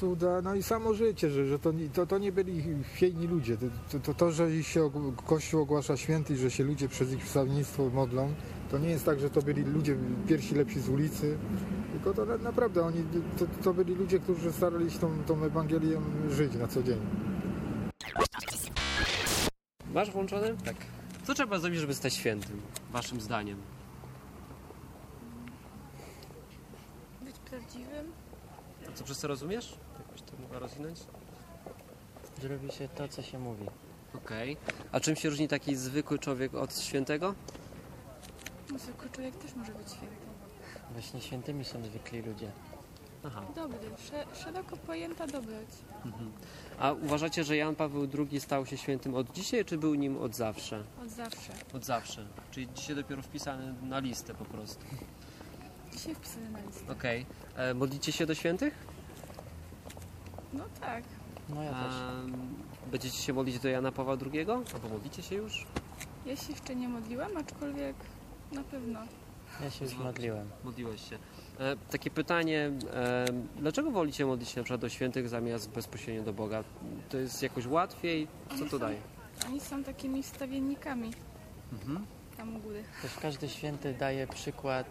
Cuda, 0.00 0.40
no 0.42 0.54
i 0.54 0.62
samo 0.62 0.94
życie, 0.94 1.30
że, 1.30 1.46
że 1.46 1.58
to, 1.58 1.72
nie- 1.72 1.88
to, 1.88 2.06
to 2.06 2.18
nie 2.18 2.32
byli 2.32 2.62
chwiejni 2.84 3.26
ludzie. 3.26 3.56
To, 3.56 3.66
to, 3.92 3.98
to, 4.00 4.14
to, 4.14 4.32
że 4.32 4.50
ich 4.56 4.66
się 4.66 4.90
Kościół 5.26 5.60
ogłasza 5.62 5.96
święty 5.96 6.34
i 6.34 6.36
że 6.36 6.50
się 6.50 6.64
ludzie 6.64 6.88
przez 6.88 7.12
ich 7.12 7.24
wstawiennictwo 7.24 7.90
modlą, 7.90 8.32
to 8.70 8.78
nie 8.78 8.88
jest 8.90 9.04
tak, 9.04 9.20
że 9.20 9.30
to 9.30 9.42
byli 9.42 9.62
ludzie 9.62 9.96
pierwsi 10.28 10.54
lepsi 10.54 10.80
z 10.80 10.88
ulicy, 10.88 11.38
tylko 11.92 12.14
to 12.14 12.24
na, 12.24 12.36
naprawdę 12.38 12.82
oni, 12.82 13.04
to, 13.38 13.46
to 13.64 13.74
byli 13.74 13.94
ludzie, 13.94 14.18
którzy 14.18 14.52
starali 14.52 14.90
się 14.90 14.98
tą, 14.98 15.22
tą 15.26 15.44
Ewangelię 15.44 16.00
żyć 16.30 16.54
na 16.54 16.68
co 16.68 16.82
dzień. 16.82 16.98
Masz 19.94 20.10
włączony? 20.10 20.56
Tak. 20.64 20.76
Co 21.24 21.34
trzeba 21.34 21.58
zrobić, 21.58 21.80
żeby 21.80 21.94
stać 21.94 22.14
świętym, 22.14 22.60
Waszym 22.92 23.20
zdaniem? 23.20 23.58
Być 27.24 27.36
prawdziwym? 27.50 28.06
To 28.86 28.92
co 28.94 29.04
przez 29.04 29.20
to 29.20 29.28
rozumiesz? 29.28 29.78
Mogła 30.42 30.58
rozwinąć? 30.58 30.98
że 32.42 32.48
robi 32.48 32.72
się 32.72 32.88
to, 32.88 33.08
co 33.08 33.22
się 33.22 33.38
mówi. 33.38 33.66
Okej. 34.14 34.56
A 34.92 35.00
czym 35.00 35.16
się 35.16 35.30
różni 35.30 35.48
taki 35.48 35.76
zwykły 35.76 36.18
człowiek 36.18 36.54
od 36.54 36.78
świętego? 36.78 37.34
Zwykły 38.78 39.10
człowiek 39.10 39.36
też 39.36 39.54
może 39.54 39.72
być 39.72 39.88
święty. 39.92 40.16
Właśnie 40.92 41.20
świętymi 41.20 41.64
są 41.64 41.82
zwykli 41.84 42.22
ludzie. 42.22 42.50
Aha. 43.24 43.42
Dobry, 43.56 43.78
sze- 44.10 44.44
szeroko 44.44 44.76
pojęta 44.76 45.26
dobroć. 45.26 45.68
Mhm. 46.04 46.32
A 46.78 46.92
uważacie, 46.92 47.44
że 47.44 47.56
Jan 47.56 47.74
Paweł 47.76 48.08
II 48.30 48.40
stał 48.40 48.66
się 48.66 48.76
świętym 48.76 49.14
od 49.14 49.32
dzisiaj, 49.32 49.64
czy 49.64 49.78
był 49.78 49.94
nim 49.94 50.18
od 50.18 50.34
zawsze? 50.36 50.84
Od 51.02 51.10
zawsze. 51.10 51.52
Od 51.74 51.84
zawsze. 51.84 52.26
Czyli 52.50 52.68
dzisiaj 52.74 52.96
dopiero 52.96 53.22
wpisany 53.22 53.74
na 53.82 53.98
listę 53.98 54.34
po 54.34 54.44
prostu. 54.44 54.84
Dzisiaj 55.92 56.14
wpisane 56.14 56.50
na 56.50 56.60
listę. 56.60 56.92
Okej. 56.92 57.26
E, 57.56 57.74
Modlicie 57.74 58.12
się 58.12 58.26
do 58.26 58.34
świętych? 58.34 58.74
No 60.52 60.64
tak. 60.80 61.04
No 61.48 61.62
ja 61.62 61.70
też. 61.70 61.94
A, 61.94 62.90
będziecie 62.90 63.16
się 63.18 63.32
modlić 63.32 63.58
do 63.58 63.68
Jana 63.68 63.92
Pawła 63.92 64.16
II? 64.32 64.46
Albo 64.74 64.88
modlicie 64.88 65.22
się 65.22 65.34
już? 65.34 65.66
Ja 66.26 66.36
się 66.36 66.52
jeszcze 66.52 66.76
nie 66.76 66.88
modliłam, 66.88 67.36
aczkolwiek 67.36 67.96
na 68.52 68.62
pewno. 68.64 69.00
Ja 69.62 69.70
się 69.70 69.84
już 69.84 69.94
modliłem. 69.94 70.48
Modliłeś 70.64 71.08
się. 71.08 71.18
E, 71.58 71.76
takie 71.90 72.10
pytanie, 72.10 72.72
e, 72.94 73.24
dlaczego 73.56 73.90
wolicie 73.90 74.26
modlić 74.26 74.48
się 74.48 74.60
na 74.60 74.64
przykład 74.64 74.80
do 74.80 74.88
świętych 74.88 75.28
zamiast 75.28 75.70
bezpośrednio 75.70 76.22
do 76.22 76.32
Boga? 76.32 76.64
To 77.08 77.16
jest 77.16 77.42
jakoś 77.42 77.66
łatwiej? 77.66 78.26
Co 78.58 78.64
to 78.66 78.78
daje? 78.78 78.98
Oni 79.46 79.60
są 79.60 79.84
takimi 79.84 80.22
stawiennikami 80.22 81.10
Mhm. 81.72 82.06
Tam 82.40 82.56
u 82.56 82.58
góry. 82.58 82.84
Też 83.02 83.14
każdy 83.22 83.48
święty 83.48 83.94
daje 83.94 84.26
przykład 84.26 84.86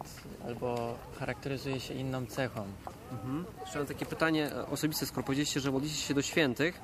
albo 0.46 0.98
charakteryzuje 1.18 1.80
się 1.80 1.94
inną 1.94 2.26
cechą. 2.26 2.64
Mhm. 3.12 3.44
Jeszcze 3.60 3.78
mam 3.78 3.88
takie 3.88 4.06
pytanie 4.06 4.52
e, 4.52 4.66
osobiste, 4.66 5.06
skoro 5.06 5.22
powiedzieliście, 5.22 5.60
że 5.60 5.72
modlicie 5.72 5.94
się 5.94 6.14
do 6.14 6.22
świętych. 6.22 6.80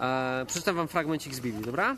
E, 0.00 0.44
przeczytam 0.46 0.76
wam 0.76 0.88
fragmencik 0.88 1.34
z 1.34 1.40
Biblii, 1.40 1.64
dobra? 1.64 1.96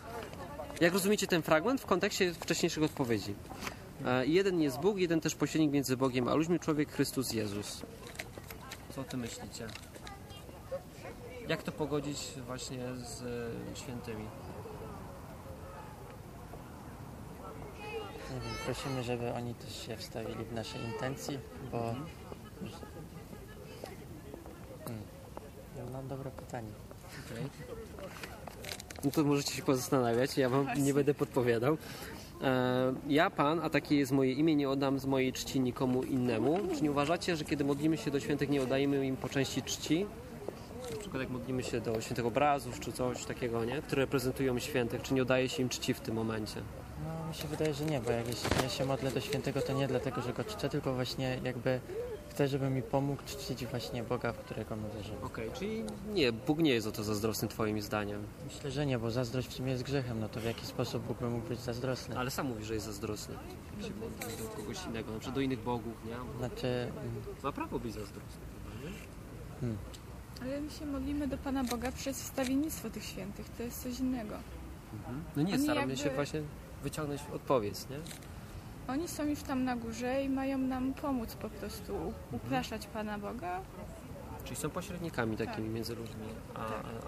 Jak 0.80 0.92
rozumiecie 0.92 1.26
ten 1.26 1.42
fragment 1.42 1.80
w 1.80 1.86
kontekście 1.86 2.34
wcześniejszych 2.34 2.82
odpowiedzi? 2.82 3.34
E, 4.04 4.26
jeden 4.26 4.60
jest 4.60 4.80
Bóg, 4.80 4.98
jeden 4.98 5.20
też 5.20 5.34
pośrednik 5.34 5.72
między 5.72 5.96
Bogiem 5.96 6.28
a 6.28 6.34
ludźmi, 6.34 6.60
człowiek 6.60 6.92
Chrystus 6.92 7.32
Jezus. 7.32 7.82
Co 8.94 9.00
o 9.00 9.04
tym 9.04 9.20
myślicie? 9.20 9.66
Jak 11.48 11.62
to 11.62 11.72
pogodzić 11.72 12.18
właśnie 12.46 12.78
z 12.96 13.22
e, 13.22 13.76
świętymi? 13.76 14.24
Nie 18.36 18.42
wiem, 18.42 18.50
prosimy, 18.64 19.02
żeby 19.02 19.32
oni 19.32 19.54
też 19.54 19.86
się 19.86 19.96
wstawili 19.96 20.44
w 20.44 20.52
nasze 20.52 20.78
intencji, 20.78 21.38
bo... 21.72 21.78
Hmm. 24.84 25.02
No 25.92 26.02
dobre 26.02 26.30
pytanie. 26.30 26.68
Okej. 27.26 27.44
No 29.04 29.10
to 29.10 29.24
możecie 29.24 29.54
się 29.54 29.62
pozastanawiać, 29.62 30.38
ja 30.38 30.48
wam 30.48 30.66
nie 30.78 30.94
będę 30.94 31.14
podpowiadał. 31.14 31.76
E, 32.42 32.94
ja, 33.08 33.30
Pan, 33.30 33.60
a 33.62 33.70
takie 33.70 33.96
jest 33.96 34.12
moje 34.12 34.32
imię, 34.32 34.56
nie 34.56 34.70
oddam 34.70 34.98
z 34.98 35.06
mojej 35.06 35.32
czci 35.32 35.60
nikomu 35.60 36.02
innemu. 36.02 36.58
Czy 36.76 36.82
nie 36.82 36.90
uważacie, 36.90 37.36
że 37.36 37.44
kiedy 37.44 37.64
modlimy 37.64 37.96
się 37.96 38.10
do 38.10 38.20
świętych, 38.20 38.48
nie 38.48 38.62
oddajemy 38.62 39.06
im 39.06 39.16
po 39.16 39.28
części 39.28 39.62
czci? 39.62 40.06
Na 40.90 40.96
przykład 40.96 41.22
jak 41.22 41.30
modlimy 41.30 41.62
się 41.62 41.80
do 41.80 42.00
świętych 42.00 42.26
obrazów, 42.26 42.80
czy 42.80 42.92
coś 42.92 43.24
takiego, 43.24 43.64
nie? 43.64 43.82
Które 43.82 44.02
reprezentują 44.02 44.58
świętych, 44.58 45.02
czy 45.02 45.14
nie 45.14 45.22
oddaje 45.22 45.48
się 45.48 45.62
im 45.62 45.68
czci 45.68 45.94
w 45.94 46.00
tym 46.00 46.14
momencie? 46.14 46.62
No 47.36 47.42
się 47.42 47.48
wydaje, 47.48 47.74
że 47.74 47.84
nie, 47.84 48.00
bo 48.00 48.10
jak 48.10 48.26
ja 48.62 48.68
się 48.68 48.84
modlę 48.84 49.10
do 49.10 49.20
świętego, 49.20 49.62
to 49.62 49.72
nie 49.72 49.88
dlatego, 49.88 50.22
że 50.22 50.32
go 50.32 50.44
czczę, 50.44 50.68
tylko 50.68 50.94
właśnie 50.94 51.40
jakby 51.44 51.80
chcę, 52.30 52.48
żeby 52.48 52.70
mi 52.70 52.82
pomógł 52.82 53.22
czcić 53.26 53.66
właśnie 53.66 54.02
Boga, 54.02 54.32
w 54.32 54.38
którego 54.38 54.76
my 54.76 54.82
wierzymy. 54.96 55.20
Okej, 55.22 55.50
czyli 55.58 55.84
nie, 56.14 56.32
Bóg 56.32 56.58
nie 56.58 56.70
jest 56.74 56.86
o 56.86 56.92
to 56.92 57.04
zazdrosny 57.04 57.48
twoim 57.48 57.82
zdaniem. 57.82 58.22
Myślę, 58.44 58.70
że 58.70 58.86
nie, 58.86 58.98
bo 58.98 59.10
zazdrość 59.10 59.48
w 59.48 59.52
sumie 59.52 59.70
jest 59.72 59.82
grzechem, 59.82 60.20
no 60.20 60.28
to 60.28 60.40
w 60.40 60.44
jaki 60.44 60.66
sposób 60.66 61.02
Bóg 61.02 61.18
by 61.18 61.30
mógł 61.30 61.48
być 61.48 61.60
zazdrosny? 61.60 62.18
Ale 62.18 62.30
sam 62.30 62.46
mówi, 62.46 62.64
że 62.64 62.74
jest 62.74 62.86
zazdrosny. 62.86 63.34
Jak 63.76 63.86
się 63.86 63.94
modli 63.94 64.36
do 64.44 64.48
kogoś 64.56 64.86
innego, 64.86 65.12
na 65.12 65.18
przykład 65.18 65.34
do 65.34 65.40
innych 65.40 65.60
bogów, 65.62 65.94
nie? 66.06 66.38
Znaczy, 66.38 66.66
mm, 66.66 67.14
Ma 67.42 67.52
prawo 67.52 67.78
być 67.78 67.92
zazdrosny. 67.94 68.40
chyba, 68.64 68.90
nie? 69.70 69.76
Ale 70.42 70.60
my 70.60 70.70
się 70.70 70.86
modlimy 70.86 71.28
do 71.28 71.38
Pana 71.38 71.64
Boga 71.64 71.92
przez 71.92 72.22
wstawiennictwo 72.22 72.90
tych 72.90 73.04
świętych. 73.04 73.48
To 73.48 73.62
jest 73.62 73.82
coś 73.82 74.00
innego. 74.00 74.34
No 75.36 75.42
nie, 75.42 75.54
Oni 75.54 75.62
staramy 75.62 75.80
jakby- 75.92 75.96
się 76.04 76.10
właśnie 76.10 76.42
wyciągnąć 76.86 77.20
odpowiedź, 77.34 77.74
nie? 77.90 77.96
Oni 78.94 79.08
są 79.08 79.24
już 79.26 79.42
tam 79.42 79.64
na 79.64 79.76
górze 79.76 80.22
i 80.24 80.28
mają 80.28 80.58
nam 80.58 80.94
pomóc 80.94 81.34
po 81.34 81.48
prostu 81.50 82.12
upraszać 82.32 82.86
Pana 82.86 83.18
Boga. 83.18 83.60
Czyli 84.44 84.56
są 84.56 84.70
pośrednikami 84.70 85.36
takimi 85.36 85.68
między 85.68 85.94
ludźmi 85.94 86.26
a, 86.54 86.58
a, 86.60 86.64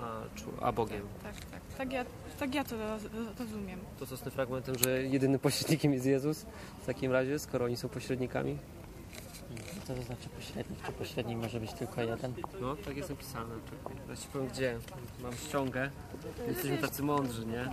a, 0.07 0.23
czu- 0.37 0.59
a 0.63 0.73
Bogiem. 0.73 1.03
Tak, 1.23 1.35
tak. 1.45 1.61
Tak 1.79 1.93
ja, 1.93 2.05
tak 2.39 2.55
ja 2.55 2.65
to 2.65 2.79
roz, 2.79 3.03
rozumiem. 3.39 3.81
To 3.99 4.07
co 4.07 4.17
z 4.17 4.21
tym 4.23 4.33
fragmentem, 4.33 4.75
że 4.79 5.03
jedynym 5.03 5.41
pośrednikiem 5.41 5.93
jest 5.93 6.07
Jezus 6.07 6.47
w 6.83 6.87
takim 6.87 7.13
razie, 7.13 7.39
skoro 7.39 7.65
oni 7.65 7.77
są 7.77 7.89
pośrednikami? 7.89 8.59
Co 9.89 9.95
to 9.95 10.03
znaczy 10.03 10.29
pośrednik? 10.29 10.83
Czy 10.87 10.93
pośrednik 10.93 11.39
może 11.39 11.61
być 11.61 11.73
tylko 11.73 12.01
jeden? 12.03 12.35
No, 12.61 12.77
tak 12.77 12.97
jest 12.97 13.11
napisane. 13.11 13.55
Teraz 14.07 14.23
ci 14.23 14.29
powiem 14.29 14.49
gdzie. 14.49 14.79
Mam 15.23 15.33
ściągę. 15.33 15.91
Jesteśmy 16.49 16.79
tacy 16.79 17.03
mądrzy, 17.03 17.47
nie? 17.47 17.71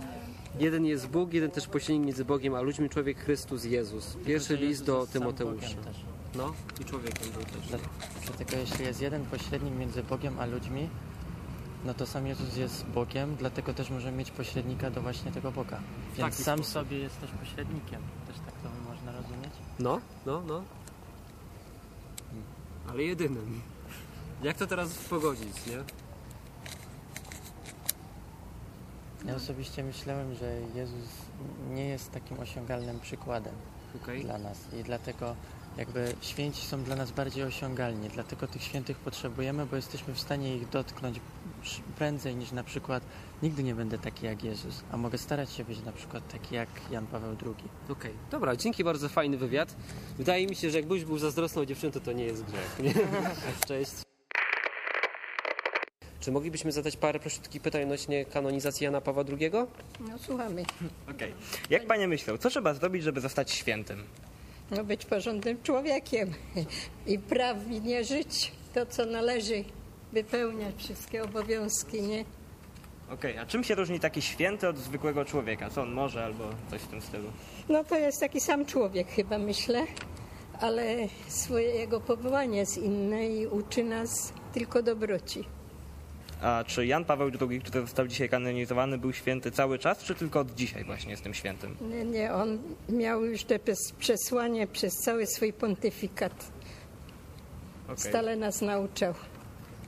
Jeden 0.58 0.84
jest 0.84 1.08
Bóg, 1.08 1.32
jeden 1.32 1.50
też 1.50 1.66
pośrednik 1.66 2.06
między 2.06 2.24
Bogiem 2.24 2.54
a 2.54 2.60
ludźmi, 2.60 2.88
człowiek 2.88 3.18
Chrystus 3.18 3.64
Jezus. 3.64 4.16
Pierwszy 4.26 4.56
list 4.56 4.84
do 4.84 5.06
Tymoteusza. 5.06 5.66
No, 6.34 6.52
i 6.80 6.84
człowiekiem 6.84 7.28
był 7.32 7.42
też. 7.42 7.68
Dla- 7.68 7.78
Dlatego 8.26 8.56
jeśli 8.56 8.84
jest 8.84 9.00
jeden 9.00 9.24
pośrednik 9.26 9.74
między 9.74 10.02
Bogiem 10.02 10.40
a 10.40 10.46
ludźmi, 10.46 10.88
no 11.84 11.94
to 11.94 12.06
sam 12.06 12.26
Jezus 12.26 12.56
jest 12.56 12.86
Bogiem, 12.86 13.36
dlatego 13.38 13.74
też 13.74 13.90
możemy 13.90 14.16
mieć 14.16 14.30
pośrednika 14.30 14.90
do 14.90 15.00
właśnie 15.02 15.32
tego 15.32 15.52
Boga. 15.52 15.80
Więc 16.16 16.30
Taki 16.30 16.42
sam 16.42 16.58
sposób. 16.58 16.72
sobie 16.72 16.98
jest 16.98 17.20
też 17.20 17.30
pośrednikiem. 17.30 18.00
Też 18.26 18.36
tak 18.36 18.54
to 18.62 18.68
można 18.90 19.12
rozumieć? 19.12 19.50
No, 19.78 20.00
no, 20.26 20.42
no. 20.46 20.62
Ale 22.88 23.02
jedynym. 23.02 23.62
Jak 24.42 24.56
to 24.56 24.66
teraz 24.66 24.94
pogodzić, 24.94 25.66
nie? 25.66 25.78
Ja 29.26 29.34
osobiście 29.34 29.84
myślałem, 29.84 30.34
że 30.34 30.60
Jezus 30.74 31.08
nie 31.70 31.88
jest 31.88 32.12
takim 32.12 32.38
osiągalnym 32.38 33.00
przykładem 33.00 33.54
Okej. 34.02 34.22
dla 34.24 34.38
nas 34.38 34.58
i 34.80 34.82
dlatego 34.82 35.36
jakby 35.76 36.14
święci 36.20 36.66
są 36.66 36.82
dla 36.82 36.96
nas 36.96 37.10
bardziej 37.10 37.44
osiągalni, 37.44 38.08
dlatego 38.08 38.46
tych 38.46 38.62
świętych 38.62 38.98
potrzebujemy, 38.98 39.66
bo 39.66 39.76
jesteśmy 39.76 40.14
w 40.14 40.20
stanie 40.20 40.56
ich 40.56 40.68
dotknąć 40.68 41.20
prędzej 41.98 42.36
niż 42.36 42.52
na 42.52 42.64
przykład 42.64 43.02
nigdy 43.42 43.62
nie 43.62 43.74
będę 43.74 43.98
taki 43.98 44.26
jak 44.26 44.44
Jezus, 44.44 44.84
a 44.92 44.96
mogę 44.96 45.18
starać 45.18 45.52
się 45.52 45.64
być 45.64 45.82
na 45.82 45.92
przykład 45.92 46.28
taki 46.32 46.54
jak 46.54 46.68
Jan 46.90 47.06
Paweł 47.06 47.36
II. 47.46 47.68
Okej, 47.88 48.12
dobra, 48.30 48.56
dzięki 48.56 48.84
bardzo, 48.84 49.08
fajny 49.08 49.36
wywiad. 49.36 49.76
Wydaje 50.18 50.46
mi 50.46 50.56
się, 50.56 50.70
że 50.70 50.78
jakbyś 50.78 51.04
był 51.04 51.18
zazdrosną 51.18 51.64
dziewczyną, 51.64 51.92
to 51.92 52.00
to 52.00 52.12
nie 52.12 52.24
jest 52.24 52.44
grzech. 52.44 52.78
Nie? 52.82 52.94
Cześć. 53.68 53.92
Czy 56.20 56.32
moglibyśmy 56.32 56.72
zadać 56.72 56.96
parę 56.96 57.18
prościutkich 57.18 57.62
pytań 57.62 57.82
odnośnie 57.82 58.24
kanonizacji 58.24 58.84
Jana 58.84 59.00
Pawła 59.00 59.24
II? 59.40 59.50
No 60.00 60.18
słuchamy. 60.18 60.64
Okej. 61.10 61.34
Jak 61.70 61.86
panie 61.86 62.08
myślą, 62.08 62.38
co 62.38 62.50
trzeba 62.50 62.74
zrobić, 62.74 63.02
żeby 63.02 63.20
zostać 63.20 63.50
świętym? 63.50 64.04
No, 64.70 64.84
być 64.84 65.04
porządnym 65.04 65.62
człowiekiem 65.62 66.32
i 67.06 67.18
prawnie 67.18 68.04
żyć 68.04 68.52
to, 68.74 68.86
co 68.86 69.06
należy, 69.06 69.64
wypełniać 70.12 70.74
wszystkie 70.78 71.22
obowiązki, 71.22 72.02
nie? 72.02 72.24
Okej, 73.10 73.38
a 73.38 73.46
czym 73.46 73.64
się 73.64 73.74
różni 73.74 74.00
taki 74.00 74.22
święty 74.22 74.68
od 74.68 74.78
zwykłego 74.78 75.24
człowieka? 75.24 75.70
Co 75.70 75.82
on 75.82 75.92
może 75.92 76.24
albo 76.24 76.44
coś 76.70 76.80
w 76.80 76.86
tym 76.88 77.00
stylu? 77.00 77.28
No 77.68 77.84
to 77.84 77.98
jest 77.98 78.20
taki 78.20 78.40
sam 78.40 78.66
człowiek 78.66 79.08
chyba, 79.08 79.38
myślę, 79.38 79.84
ale 80.60 80.96
swoje 81.28 81.68
jego 81.68 82.00
powołanie 82.00 82.58
jest 82.58 82.78
inne 82.78 83.26
i 83.26 83.46
uczy 83.46 83.84
nas 83.84 84.32
tylko 84.52 84.82
dobroci. 84.82 85.44
A 86.42 86.64
czy 86.66 86.86
Jan 86.86 87.04
Paweł 87.04 87.30
II, 87.50 87.60
który 87.60 87.80
został 87.80 88.06
dzisiaj 88.08 88.28
kanonizowany, 88.28 88.98
był 88.98 89.12
święty 89.12 89.50
cały 89.50 89.78
czas, 89.78 89.98
czy 90.04 90.14
tylko 90.14 90.40
od 90.40 90.54
dzisiaj 90.54 90.84
właśnie 90.84 91.10
jest 91.10 91.22
tym 91.22 91.34
świętym? 91.34 91.76
Nie, 91.80 92.04
nie, 92.04 92.34
on 92.34 92.58
miał 92.88 93.24
już 93.24 93.44
te 93.44 93.58
pes- 93.58 93.92
przesłanie 93.98 94.66
przez 94.66 94.94
cały 94.94 95.26
swój 95.26 95.52
pontyfikat. 95.52 96.52
Okej, 97.84 97.96
Stale 97.98 98.36
nas 98.36 98.60
nauczał. 98.62 99.14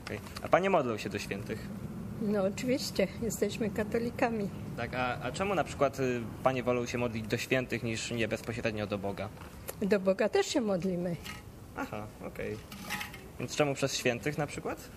Okej. 0.09 0.21
A 0.42 0.49
panie 0.49 0.71
modlą 0.71 0.97
się 0.97 1.09
do 1.09 1.18
świętych? 1.18 1.59
No 2.23 2.44
oczywiście, 2.44 3.09
jesteśmy 3.23 3.71
katolikami. 3.71 4.49
Tak, 4.77 4.94
a, 4.94 5.21
a 5.23 5.33
czemu 5.33 5.55
na 5.55 5.64
przykład 5.64 6.01
y, 6.01 6.21
panie 6.42 6.62
wolą 6.62 6.87
się 6.87 6.99
modlić 6.99 7.27
do 7.27 7.37
świętych 7.37 7.83
niż 7.83 8.11
nie 8.11 8.29
bezpośrednio 8.29 8.87
do 8.87 8.99
Boga? 8.99 9.29
Do 9.83 10.01
Boga 10.01 10.29
też 10.29 10.47
się 10.47 10.61
modlimy. 10.61 11.16
Aha, 11.77 12.07
okej. 12.27 12.57
Więc 13.38 13.57
czemu 13.57 13.75
przez 13.75 13.97
świętych 13.97 14.38
na 14.38 14.47
przykład? 14.47 14.88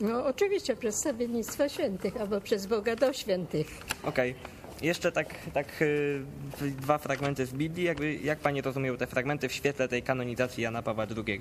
No 0.00 0.26
oczywiście 0.26 0.76
przez 0.76 0.96
stawiennictwo 0.96 1.68
świętych, 1.68 2.16
albo 2.16 2.40
przez 2.40 2.66
Boga 2.66 2.96
do 2.96 3.12
świętych. 3.12 3.66
Okej. 4.02 4.34
Jeszcze 4.82 5.12
tak, 5.12 5.34
tak 5.54 5.82
y, 5.82 6.22
dwa 6.60 6.98
fragmenty 6.98 7.46
z 7.46 7.52
Biblii. 7.52 7.84
Jakby, 7.84 8.14
jak 8.14 8.38
Panie 8.38 8.62
rozumieją 8.62 8.96
te 8.96 9.06
fragmenty 9.06 9.48
w 9.48 9.52
świetle 9.52 9.88
tej 9.88 10.02
kanonizacji 10.02 10.62
Jana 10.62 10.82
Pawła 10.82 11.06
II? 11.16 11.40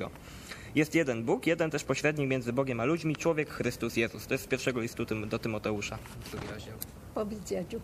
Jest 0.76 0.96
jeden 0.96 1.24
Bóg, 1.24 1.48
jeden 1.48 1.72
też 1.72 1.84
pośrednik 1.84 2.30
między 2.30 2.54
Bogiem 2.54 2.80
a 2.80 2.86
ludźmi, 2.86 3.16
człowiek 3.16 3.50
Chrystus 3.50 3.98
Jezus. 3.98 4.28
To 4.28 4.34
jest 4.34 4.44
z 4.44 4.48
pierwszego 4.48 4.82
listu 4.82 5.06
tym, 5.06 5.30
do 5.30 5.40
Tymoteusza, 5.40 5.98
drugi 6.32 6.48
rozdział. 6.54 6.74
Powiedz 7.14 7.52
Jadziu. 7.52 7.82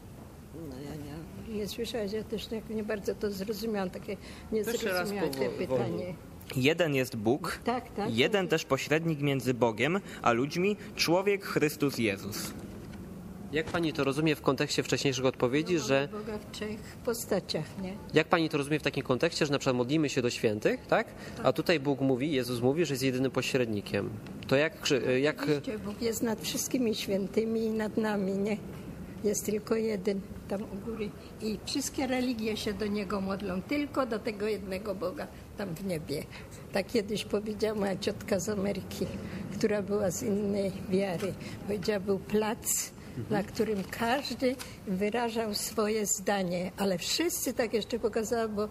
No 0.70 0.76
ja 0.76 0.96
nie, 0.96 1.54
nie 1.58 1.68
słyszałaś, 1.68 2.12
ja 2.12 2.24
też 2.24 2.46
tak 2.48 2.70
nie 2.70 2.84
bardzo 2.84 3.16
to 3.16 3.32
zrozumiałam, 3.32 3.90
takie 3.90 4.18
niezrozumiałe 4.52 5.30
te 5.30 5.50
pytanie. 5.50 6.14
Jeden 6.56 6.96
jest 6.96 7.16
Bóg, 7.16 7.60
Tak, 7.64 7.92
tak. 7.96 8.16
jeden 8.16 8.48
też 8.48 8.66
pośrednik 8.66 9.22
między 9.22 9.54
Bogiem 9.54 10.00
a 10.22 10.32
ludźmi, 10.32 10.78
człowiek 10.96 11.46
Chrystus 11.46 11.98
Jezus. 11.98 12.54
Jak 13.52 13.66
pani 13.66 13.94
to 13.94 14.04
rozumie 14.04 14.36
w 14.36 14.42
kontekście 14.42 14.84
wcześniejszych 14.84 15.26
odpowiedzi, 15.26 15.80
że 15.80 16.08
Boga 16.12 16.38
w 16.38 16.52
trzech 16.52 16.80
postaciach, 17.06 17.66
nie? 17.82 17.94
jak 18.14 18.28
pani 18.28 18.50
to 18.50 18.58
rozumie 18.58 18.80
w 18.80 18.84
takim 18.84 19.04
kontekście, 19.04 19.46
że 19.46 19.52
na 19.52 19.60
przykład 19.60 19.76
modlimy 19.76 20.10
się 20.10 20.22
do 20.22 20.30
świętych, 20.30 20.88
tak? 20.88 21.08
A 21.44 21.54
tutaj 21.54 21.80
Bóg 21.80 22.02
mówi, 22.02 22.32
Jezus 22.32 22.62
mówi, 22.62 22.86
że 22.86 22.94
jest 22.94 23.04
jedynym 23.04 23.32
pośrednikiem. 23.32 24.10
To 24.48 24.56
jak, 24.56 24.82
krzy- 24.82 25.20
jak 25.20 25.42
Oczywiście 25.44 25.80
Bóg 25.80 26.02
jest 26.02 26.24
nad 26.24 26.42
wszystkimi 26.42 26.96
świętymi 26.96 27.62
i 27.66 27.70
nad 27.70 27.98
nami, 27.98 28.32
nie? 28.34 28.58
Jest 29.24 29.46
tylko 29.46 29.76
jeden 29.76 30.22
tam 30.48 30.62
u 30.64 30.86
góry. 30.86 31.10
I 31.42 31.60
wszystkie 31.66 32.08
religie 32.08 32.58
się 32.58 32.74
do 32.74 32.86
Niego 32.88 33.22
modlą, 33.22 33.62
tylko 33.62 34.06
do 34.06 34.20
tego 34.20 34.48
jednego 34.48 34.96
Boga 34.96 35.28
tam 35.58 35.76
w 35.76 35.86
niebie. 35.86 36.24
Tak 36.74 36.88
kiedyś 36.88 37.26
powiedziała 37.26 37.80
moja 37.80 37.96
ciotka 37.98 38.40
z 38.40 38.50
Ameryki, 38.50 39.06
która 39.58 39.82
była 39.82 40.12
z 40.12 40.24
innej 40.24 40.72
wiary. 40.90 41.34
Powiedziała, 41.68 42.00
był 42.00 42.20
plac, 42.20 42.92
na 43.30 43.44
którym 43.44 43.84
każdy 43.84 44.56
wyrażał 44.88 45.54
swoje 45.54 46.06
zdanie, 46.06 46.72
ale 46.78 46.98
wszyscy 46.98 47.54
tak 47.54 47.74
jeszcze 47.74 48.00
pokazała, 48.00 48.48
bo 48.48 48.68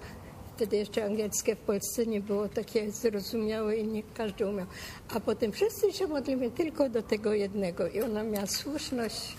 wtedy 0.57 0.77
jeszcze 0.77 1.05
angielskie 1.05 1.57
w 1.57 1.59
Polsce 1.59 2.07
nie 2.07 2.21
było 2.21 2.49
takie 2.49 2.91
zrozumiałe 2.93 3.77
i 3.77 3.87
nie 3.87 4.03
każdy 4.03 4.47
umiał. 4.47 4.67
A 5.15 5.21
potem 5.21 5.53
wszyscy 5.53 5.93
się 5.93 6.07
modlimy 6.07 6.51
tylko 6.51 6.89
do 6.89 7.03
tego 7.03 7.35
jednego 7.35 7.89
i 7.89 8.03
ona 8.03 8.23
miała 8.23 8.47
słuszność 8.47 9.37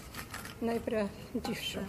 najprawdziwszą. 0.61 1.79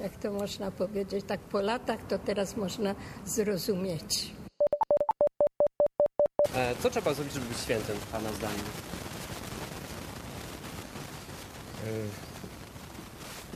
Jak 0.00 0.16
to 0.16 0.32
można 0.32 0.70
powiedzieć, 0.70 1.24
tak 1.28 1.40
po 1.40 1.60
latach 1.60 2.06
to 2.08 2.18
teraz 2.18 2.56
można 2.56 2.94
zrozumieć. 3.26 4.32
e, 6.54 6.74
co 6.82 6.90
trzeba 6.90 7.14
zrobić, 7.14 7.34
żeby 7.34 7.46
być 7.46 7.58
świętym, 7.58 7.96
pana 8.12 8.32
zdaniem? 8.32 8.64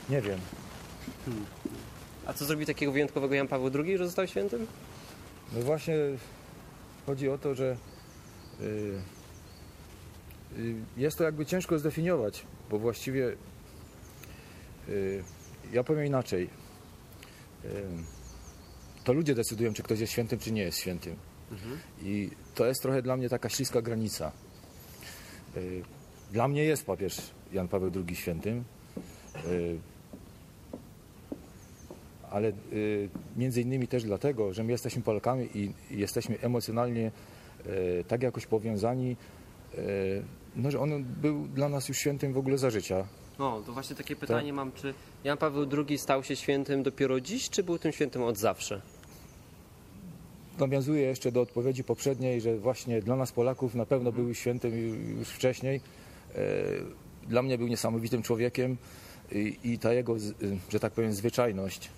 Nie 0.09 0.21
wiem. 0.21 0.41
A 2.27 2.33
co 2.33 2.45
zrobił 2.45 2.67
takiego 2.67 2.93
wyjątkowego 2.93 3.35
Jan 3.35 3.49
Paweł 3.49 3.71
II, 3.75 3.99
że 3.99 4.07
został 4.07 4.27
świętym? 4.27 4.67
No 5.53 5.61
właśnie 5.61 5.95
chodzi 7.07 7.29
o 7.29 7.39
to, 7.39 7.55
że 7.55 7.77
y, 8.61 8.65
y, 10.59 10.75
jest 10.97 11.19
to 11.19 11.25
jakby 11.25 11.47
ciężko 11.47 11.79
zdefiniować, 11.79 12.47
bo 12.71 12.79
właściwie 12.79 13.37
y, 14.89 15.25
ja 15.73 15.85
powiem 15.85 16.07
inaczej. 16.07 16.67
To 19.05 19.13
ludzie 19.13 19.35
decydują, 19.35 19.75
czy 19.75 19.83
ktoś 19.83 20.01
jest 20.01 20.13
świętym, 20.13 20.39
czy 20.39 20.53
nie 20.53 20.63
jest 20.63 20.79
świętym. 20.79 21.17
I 22.03 22.31
to 22.55 22.67
jest 22.67 22.83
trochę 22.83 23.03
dla 23.03 23.17
mnie 23.17 23.29
taka 23.29 23.49
śliska 23.49 23.83
granica. 23.83 24.33
Dla 26.33 26.49
mnie 26.49 26.65
jest 26.65 26.87
papież 26.87 27.17
Jan 27.53 27.69
Paweł 27.69 27.91
II 28.09 28.17
świętym. 28.17 28.65
Y, 32.37 32.39
ale 32.39 32.49
y, 32.73 33.09
między 33.37 33.61
innymi 33.63 33.89
też 33.89 34.05
dlatego, 34.05 34.55
że 34.55 34.65
my 34.65 34.73
jesteśmy 34.73 35.03
Polakami 35.03 35.49
i 35.55 35.71
jesteśmy 35.91 36.39
emocjonalnie 36.41 37.11
e, 37.67 38.05
tak 38.05 38.23
jakoś 38.23 38.47
powiązani, 38.47 39.17
e, 39.75 39.79
no, 40.57 40.71
że 40.71 40.81
on 40.81 41.05
był 41.05 41.49
dla 41.49 41.69
nas 41.69 41.89
już 41.89 41.99
świętym 41.99 42.33
w 42.33 42.39
ogóle 42.39 42.59
za 42.59 42.71
życia. 42.71 43.07
No, 43.39 43.63
to 43.67 43.73
właśnie 43.73 43.97
takie 43.97 44.17
pytanie 44.17 44.53
mam, 44.53 44.73
czy 44.73 44.95
Jan 45.25 45.39
Paweł 45.39 45.67
II 45.89 45.99
stał 45.99 46.25
się 46.25 46.37
świętym 46.37 46.83
dopiero 46.83 47.21
dziś, 47.21 47.51
czy 47.51 47.63
był 47.63 47.79
tym 47.79 47.93
świętym 47.93 48.23
od 48.23 48.37
zawsze? 48.39 48.81
Nawiązuję 50.59 51.03
jeszcze 51.03 51.33
do 51.33 51.41
odpowiedzi 51.41 51.85
poprzedniej, 51.85 52.41
że 52.41 52.59
właśnie 52.59 53.03
dla 53.03 53.17
nas 53.17 53.33
Polaków 53.33 53.75
na 53.75 53.87
pewno 53.87 54.13
był 54.13 54.35
świętym 54.35 54.71
ju- 54.73 55.19
już 55.19 55.29
wcześniej. 55.29 55.81
E, 56.35 56.41
Dla 57.29 57.43
mnie 57.43 57.59
był 57.59 57.69
niesamowitym 57.69 58.23
człowiekiem 58.23 58.77
i, 59.65 59.79
ta 59.79 59.93
jego, 59.93 60.17
że 60.71 60.81
tak 60.81 60.93
powiem, 60.93 61.13
zwyczajność, 61.13 61.91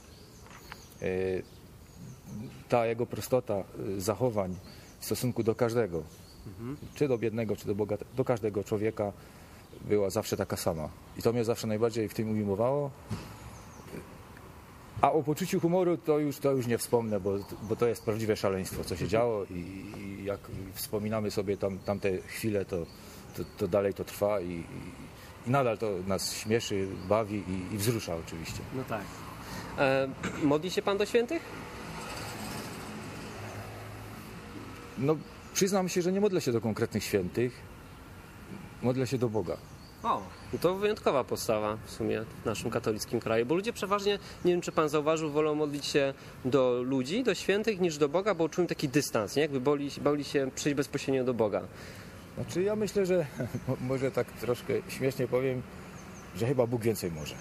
ta 2.69 2.87
jego 2.87 3.07
prostota 3.07 3.55
e, 3.55 3.65
zachowań 4.01 4.57
w 5.01 5.05
stosunku 5.05 5.43
do 5.43 5.55
każdego, 5.55 6.03
czy 6.95 7.09
do 7.09 7.19
biednego, 7.19 7.57
czy 7.57 7.67
do 7.67 7.75
bogatego, 7.75 8.11
do 8.17 8.25
każdego 8.25 8.65
człowieka 8.65 9.13
była 9.85 10.11
zawsze 10.11 10.37
taka 10.37 10.57
sama. 10.57 10.89
I 11.19 11.23
to 11.23 11.33
mnie 11.33 11.45
zawsze 11.45 11.67
najbardziej 11.67 12.09
w 12.09 12.15
tym 12.15 12.31
ujmowało. 12.31 12.91
A 15.01 15.13
o 15.13 15.23
poczuciu 15.23 15.61
humoru 15.61 15.97
to 15.97 16.19
już, 16.19 16.39
to 16.39 16.53
już 16.53 16.67
nie 16.67 16.79
wspomnę, 16.79 17.21
bo, 17.21 17.39
bo 17.63 17.77
to 17.77 17.89
jest 17.89 18.05
prawdziwe 18.05 18.37
szaleństwo, 18.37 18.85
co 18.85 18.97
się 18.97 19.09
działo 19.09 19.45
i, 19.45 19.55
i 19.55 20.25
jak 20.25 20.41
wspominamy 20.75 21.31
sobie 21.31 21.57
tam, 21.57 21.79
tamte 21.79 22.19
chwile, 22.19 22.65
to, 22.65 22.87
to, 23.37 23.43
to 23.59 23.69
dalej 23.69 23.95
to 23.95 24.05
trwa 24.05 24.41
i, 24.41 24.51
i, 24.51 24.63
i 25.47 25.51
nadal 25.51 25.79
to 25.79 25.91
nas 26.07 26.33
śmieszy, 26.33 26.89
bawi 27.09 27.37
i, 27.37 27.75
i 27.75 27.79
wzrusza 27.79 28.17
oczywiście. 28.17 28.61
No 28.77 28.85
tak. 28.85 29.28
E, 29.79 30.09
modli 30.43 30.71
się 30.71 30.83
pan 30.83 30.99
do 30.99 31.07
świętych? 31.07 31.43
No, 34.99 35.17
przyznam 35.55 35.88
się, 35.88 36.03
że 36.03 36.12
nie 36.12 36.21
modlę 36.21 36.41
się 36.41 36.53
do 36.53 36.61
konkretnych 36.61 37.05
świętych, 37.05 37.53
modlę 38.83 39.07
się 39.07 39.19
do 39.19 39.29
Boga. 39.29 39.57
O, 40.03 40.23
to 40.61 40.75
wyjątkowa 40.75 41.25
postawa 41.25 41.77
w 41.87 41.91
sumie 41.91 42.25
w 42.43 42.47
naszym 42.47 42.71
katolickim 42.71 43.21
kraju, 43.21 43.47
bo 43.47 43.55
ludzie 43.55 43.73
przeważnie, 43.73 44.19
nie 44.45 44.53
wiem 44.53 44.61
czy 44.61 44.73
pan 44.73 44.88
zauważył, 44.88 45.31
wolą 45.31 45.55
modlić 45.55 45.87
się 45.87 46.14
do 46.45 46.83
ludzi, 46.83 47.25
do 47.25 47.35
świętych 47.35 47.81
niż 47.81 47.99
do 47.99 48.09
Boga, 48.09 48.35
bo 48.35 48.49
czują 48.49 48.67
taki 48.69 48.88
dystans, 48.88 49.37
nie? 49.37 49.43
Jakby 49.43 49.61
boli, 49.61 49.91
bali 50.01 50.25
się 50.25 50.51
przyjść 50.55 50.77
bezpośrednio 50.77 51.25
do 51.25 51.35
Boga. 51.35 51.62
Znaczy 52.35 52.62
ja 52.62 52.77
myślę, 52.77 53.07
że 53.07 53.27
mo- 53.69 53.77
może 53.81 54.11
tak 54.11 54.33
troszkę 54.33 54.75
śmiesznie 54.88 55.29
powiem, 55.29 55.62
że 56.37 56.47
chyba 56.47 56.67
Bóg 56.67 56.83
więcej 56.83 57.11
może. 57.12 57.35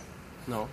No. 0.48 0.68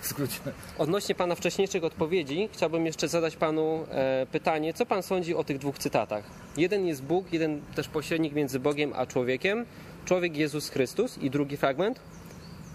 W 0.00 0.06
skrócie. 0.06 0.38
Odnośnie 0.78 1.14
pana 1.14 1.34
wcześniejszych 1.34 1.84
odpowiedzi, 1.84 2.48
chciałbym 2.52 2.86
jeszcze 2.86 3.08
zadać 3.08 3.36
panu 3.36 3.86
e, 3.90 4.26
pytanie, 4.32 4.74
co 4.74 4.86
pan 4.86 5.02
sądzi 5.02 5.34
o 5.34 5.44
tych 5.44 5.58
dwóch 5.58 5.78
cytatach? 5.78 6.24
Jeden 6.56 6.86
jest 6.86 7.02
Bóg, 7.02 7.32
jeden 7.32 7.60
też 7.74 7.88
pośrednik 7.88 8.32
między 8.32 8.60
Bogiem 8.60 8.92
a 8.96 9.06
człowiekiem, 9.06 9.66
człowiek 10.04 10.36
Jezus 10.36 10.68
Chrystus 10.68 11.18
i 11.18 11.30
drugi 11.30 11.56
fragment. 11.56 12.00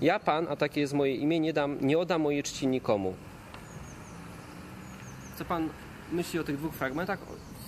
Ja 0.01 0.19
pan, 0.19 0.47
a 0.49 0.55
takie 0.55 0.81
jest 0.81 0.93
moje 0.93 1.15
imię, 1.15 1.39
nie, 1.39 1.53
dam, 1.53 1.77
nie 1.81 1.97
oddam 1.97 2.21
mojej 2.21 2.43
czci 2.43 2.67
nikomu. 2.67 3.13
Co 5.37 5.45
pan 5.45 5.69
myśli 6.11 6.39
o 6.39 6.43
tych 6.43 6.57
dwóch 6.57 6.73
fragmentach 6.73 7.19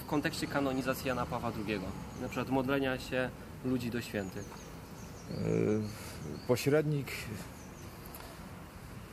w 0.04 0.10
kontekście 0.10 0.48
kanonizacji 0.48 1.08
Jana 1.08 1.26
Pawła 1.26 1.52
II? 1.68 1.80
Na 2.22 2.28
przykład 2.28 2.50
modlenia 2.50 3.00
się 3.00 3.30
ludzi 3.66 3.92
do 3.92 4.02
świętych. 4.02 4.46
Yy, 5.32 5.82
Pośrednik, 6.48 7.08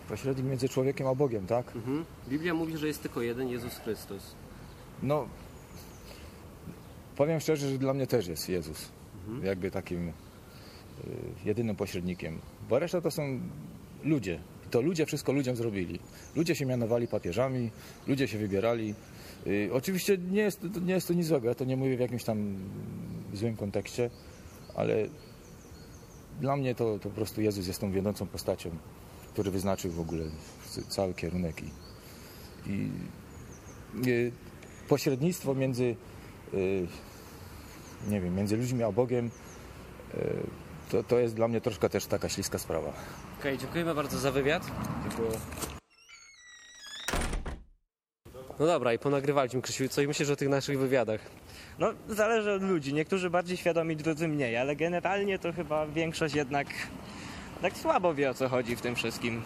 pośrednik 0.09 0.47
między 0.47 0.69
człowiekiem 0.69 1.07
a 1.07 1.15
Bogiem, 1.15 1.47
tak? 1.47 1.77
Mhm. 1.77 2.05
Biblia 2.29 2.55
mówi, 2.55 2.77
że 2.77 2.87
jest 2.87 3.03
tylko 3.03 3.23
jeden 3.23 3.49
Jezus 3.49 3.79
Chrystus. 3.79 4.35
No, 5.03 5.29
powiem 7.17 7.41
szczerze, 7.41 7.71
że 7.71 7.79
dla 7.79 7.95
mnie 7.95 8.07
też 8.07 8.27
jest 8.27 8.49
Jezus. 8.49 8.89
Mhm. 9.27 9.47
Jakby 9.47 9.71
takim 9.71 10.09
y, 10.09 10.13
jedynym 11.45 11.77
pośrednikiem. 11.77 12.39
Bo 12.69 12.79
reszta 12.79 13.01
to 13.01 13.11
są 13.11 13.41
ludzie. 14.05 14.41
I 14.67 14.71
to 14.71 14.81
ludzie 14.81 15.07
wszystko 15.07 15.33
ludziom 15.33 15.57
zrobili. 15.57 15.99
Ludzie 16.37 16.55
się 16.55 16.67
mianowali 16.67 17.09
papieżami, 17.09 17.71
ludzie 18.07 18.29
się 18.29 18.39
wybierali. 18.39 18.95
Y, 19.47 19.71
oczywiście 19.73 20.19
nie 20.19 20.43
jest, 20.43 20.61
to 20.75 20.81
nie 20.81 20.95
jest 20.95 21.09
to 21.09 21.15
nic 21.15 21.27
złego, 21.27 21.49
ja 21.49 21.55
to 21.55 21.65
nie 21.65 21.77
mówię 21.77 21.97
w 21.97 22.01
jakimś 22.01 22.25
tam 22.25 22.57
złym 23.33 23.57
kontekście, 23.57 24.11
ale 24.75 25.09
dla 26.41 26.57
mnie 26.57 26.75
to, 26.75 26.99
to 26.99 27.09
po 27.09 27.15
prostu 27.15 27.41
Jezus 27.41 27.67
jest 27.67 27.81
tą 27.81 27.93
wiodącą 27.93 28.27
postacią, 28.27 28.71
który 29.35 29.51
wyznaczył 29.51 29.91
w 29.91 30.01
ogóle 30.01 30.25
cały 30.89 31.15
kierunek 31.15 31.63
i, 31.63 31.71
i 32.67 32.91
y, 34.07 34.33
pośrednictwo 34.89 35.55
między 35.55 35.97
y, 36.55 36.87
nie 38.09 38.21
wiem, 38.21 38.35
między 38.35 38.57
ludźmi 38.57 38.83
a 38.83 38.93
Bogiem 38.93 39.31
y, 40.15 40.21
to, 40.91 41.03
to 41.03 41.19
jest 41.19 41.35
dla 41.35 41.49
mnie 41.49 41.61
troszkę 41.61 41.89
też 41.89 42.07
taka 42.07 42.29
śliska 42.29 42.59
sprawa. 42.59 42.93
Okej, 43.41 43.59
dziękujemy 43.59 43.95
bardzo 43.95 44.19
za 44.19 44.33
wywiad. 44.33 44.63
Dziękuję. 45.09 45.39
No 48.59 48.67
dobra, 48.67 48.93
i 48.93 48.99
ponagrywaliśmy, 48.99 49.63
Krzysiu, 49.63 49.89
co 49.89 50.03
myślisz 50.03 50.31
o 50.31 50.37
tych 50.37 50.49
naszych 50.49 50.79
wywiadach? 50.79 51.21
No, 51.79 51.93
zależy 52.09 52.53
od 52.53 52.63
ludzi. 52.63 52.95
Niektórzy 52.95 53.31
bardziej 53.31 53.57
świadomi, 53.57 53.97
drudzy 53.97 54.29
mniej, 54.29 54.57
ale 54.57 54.77
generalnie 54.77 55.39
to 55.39 55.53
chyba 55.53 55.87
większość 55.87 56.35
jednak 56.35 56.67
tak 57.63 57.77
słabo 57.77 58.15
wie 58.15 58.31
o 58.31 58.35
co 58.35 58.49
chodzi 58.49 58.77
w 58.77 58.81
tym 58.81 58.95
wszystkim. 58.95 59.43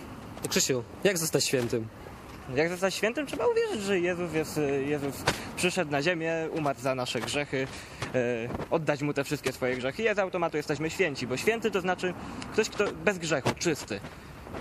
Krzysiu, 0.49 0.83
jak 1.05 1.18
zostać 1.18 1.44
świętym? 1.44 1.87
Jak 2.55 2.68
zostać 2.68 2.94
świętym, 2.94 3.27
trzeba 3.27 3.47
uwierzyć, 3.47 3.83
że 3.83 4.01
Jezus, 4.01 4.33
jest, 4.33 4.61
Jezus 4.87 5.14
przyszedł 5.57 5.90
na 5.90 6.03
ziemię, 6.03 6.33
umarł 6.53 6.81
za 6.81 6.94
nasze 6.94 7.21
grzechy, 7.21 7.66
e, 8.14 8.49
oddać 8.71 9.03
Mu 9.03 9.14
te 9.14 9.25
wszystkie 9.25 9.53
swoje 9.53 9.77
grzechy 9.77 10.03
i 10.03 10.14
z 10.14 10.18
automatu 10.18 10.57
jesteśmy 10.57 10.90
święci, 10.90 11.27
bo 11.27 11.37
święty 11.37 11.71
to 11.71 11.81
znaczy 11.81 12.14
ktoś, 12.53 12.68
kto 12.68 12.85
bez 13.05 13.18
grzechu, 13.18 13.51
czysty. 13.59 14.01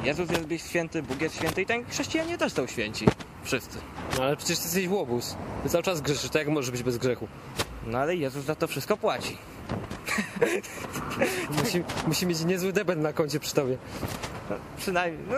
Jezus 0.04 0.30
jest 0.50 0.70
święty, 0.70 1.04
Bóg 1.04 1.22
jest 1.22 1.36
święty 1.36 1.62
i 1.62 1.66
ten 1.66 1.86
chrześcijanie 1.86 2.38
też 2.38 2.54
są 2.54 2.68
święci. 2.68 3.06
Wszyscy. 3.44 3.78
No 4.18 4.24
ale 4.24 4.38
przecież 4.38 4.58
ty 4.58 4.64
jesteś 4.64 4.88
łobuz. 4.88 5.36
Ty 5.64 5.70
cały 5.70 5.84
czas 5.84 6.02
grzeszysz, 6.02 6.30
to 6.30 6.40
jak 6.40 6.48
możesz 6.48 6.72
być 6.72 6.84
bez 6.84 6.98
grzechu? 6.98 7.28
No 7.86 7.98
ale 7.98 8.16
Jezus 8.16 8.46
za 8.46 8.56
to 8.56 8.68
wszystko 8.68 8.98
płaci. 8.98 9.38
Musi, 11.64 11.84
musi 12.08 12.26
mieć 12.28 12.46
niezły 12.46 12.74
debet 12.74 13.00
na 13.00 13.14
koncie 13.14 13.40
przy 13.40 13.54
tobie. 13.54 13.78
No, 14.50 14.56
przynajmniej, 14.78 15.24
no 15.30 15.36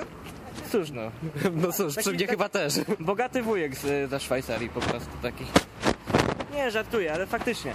cóż 0.72 0.92
no. 0.92 1.12
No 1.52 1.72
cóż, 1.72 1.96
przy 1.96 2.12
mnie 2.12 2.28
chyba 2.28 2.50
też. 2.50 2.74
Bogaty 3.00 3.44
wujek 3.44 3.76
z, 3.76 4.10
ze 4.10 4.20
Szwajcarii 4.20 4.70
po 4.70 4.80
prostu 4.80 5.10
taki. 5.22 5.46
Nie, 6.54 6.72
żartuję, 6.72 7.14
ale 7.14 7.28
faktycznie. 7.28 7.74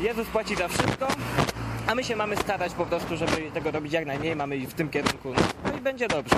Jezus 0.00 0.26
płaci 0.28 0.56
za 0.56 0.68
wszystko, 0.68 1.08
a 1.86 1.94
my 1.94 2.04
się 2.04 2.16
mamy 2.16 2.36
starać 2.36 2.72
po 2.72 2.86
prostu, 2.86 3.16
żeby 3.16 3.50
tego 3.54 3.70
robić 3.70 3.92
jak 3.92 4.06
najmniej, 4.06 4.36
mamy 4.36 4.66
w 4.66 4.74
tym 4.74 4.88
kierunku. 4.88 5.32
No 5.64 5.78
i 5.78 5.80
będzie 5.80 6.08
dobrze. 6.08 6.36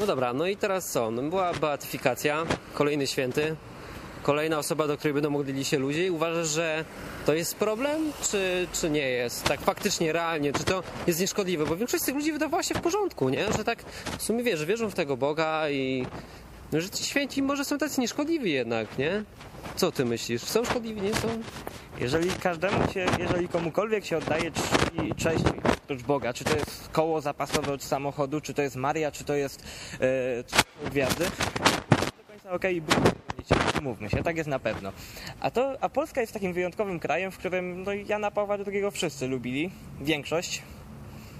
No 0.00 0.06
dobra, 0.06 0.32
no 0.32 0.46
i 0.46 0.56
teraz 0.56 0.90
co? 0.90 1.10
No 1.10 1.22
była 1.22 1.52
beatyfikacja, 1.52 2.44
kolejny 2.74 3.06
święty, 3.06 3.56
kolejna 4.24 4.58
osoba, 4.58 4.86
do 4.86 4.96
której 4.96 5.14
będą 5.14 5.30
modlili 5.30 5.64
się 5.64 5.78
ludzie. 5.78 6.12
Uważasz, 6.12 6.48
że 6.48 6.84
to 7.26 7.34
jest 7.34 7.56
problem, 7.56 8.12
czy, 8.30 8.66
czy 8.72 8.90
nie 8.90 9.10
jest? 9.10 9.44
Tak 9.44 9.60
faktycznie, 9.60 10.12
realnie, 10.12 10.52
czy 10.52 10.64
to 10.64 10.82
jest 11.06 11.20
nieszkodliwe? 11.20 11.66
Bo 11.66 11.76
większość 11.76 12.02
z 12.02 12.06
tych 12.06 12.14
ludzi 12.14 12.32
wydawała 12.32 12.62
się 12.62 12.74
w 12.74 12.80
porządku, 12.80 13.28
nie? 13.28 13.52
Że 13.52 13.64
tak 13.64 13.82
w 14.18 14.22
sumie 14.22 14.42
wiesz, 14.42 14.64
wierzą 14.64 14.90
w 14.90 14.94
tego 14.94 15.16
Boga 15.16 15.70
i 15.70 16.06
no, 16.72 16.80
że 16.80 16.90
ci 16.90 17.04
święci 17.04 17.42
może 17.42 17.64
są 17.64 17.78
tacy 17.78 18.00
nieszkodliwi 18.00 18.52
jednak, 18.52 18.98
nie? 18.98 19.22
Co 19.76 19.92
ty 19.92 20.04
myślisz? 20.04 20.42
Są 20.42 20.64
szkodliwi, 20.64 21.00
nie 21.00 21.14
są? 21.14 21.28
Jeżeli 22.00 22.30
każdemu 22.30 22.92
się, 22.92 23.06
jeżeli 23.18 23.48
komukolwiek 23.48 24.04
się 24.04 24.16
oddaje 24.16 24.50
czci 24.50 25.08
i 25.08 25.14
cześć 25.14 25.44
oprócz 25.84 26.02
Boga, 26.02 26.32
czy 26.32 26.44
to 26.44 26.56
jest 26.56 26.88
koło 26.92 27.20
zapasowe 27.20 27.72
od 27.72 27.82
samochodu, 27.82 28.40
czy 28.40 28.54
to 28.54 28.62
jest 28.62 28.76
Maria, 28.76 29.12
czy 29.12 29.24
to 29.24 29.34
jest 29.34 29.62
e, 30.00 30.90
gwiazdy, 30.90 31.24
to 31.24 32.06
do 32.16 32.24
końca 32.28 32.52
okej, 32.52 32.80
Bóg 32.80 33.14
nie 33.50 33.80
umówmy 33.80 34.10
się, 34.10 34.22
tak 34.22 34.36
jest 34.36 34.48
na 34.48 34.58
pewno. 34.58 34.92
A, 35.40 35.50
to, 35.50 35.76
a 35.80 35.88
Polska 35.88 36.20
jest 36.20 36.32
takim 36.32 36.52
wyjątkowym 36.52 37.00
krajem, 37.00 37.30
w 37.30 37.38
którym 37.38 37.82
no, 37.82 37.92
Jana 37.92 38.30
Pawła 38.30 38.56
II 38.66 38.82
wszyscy 38.92 39.26
lubili, 39.28 39.70
większość, 40.00 40.62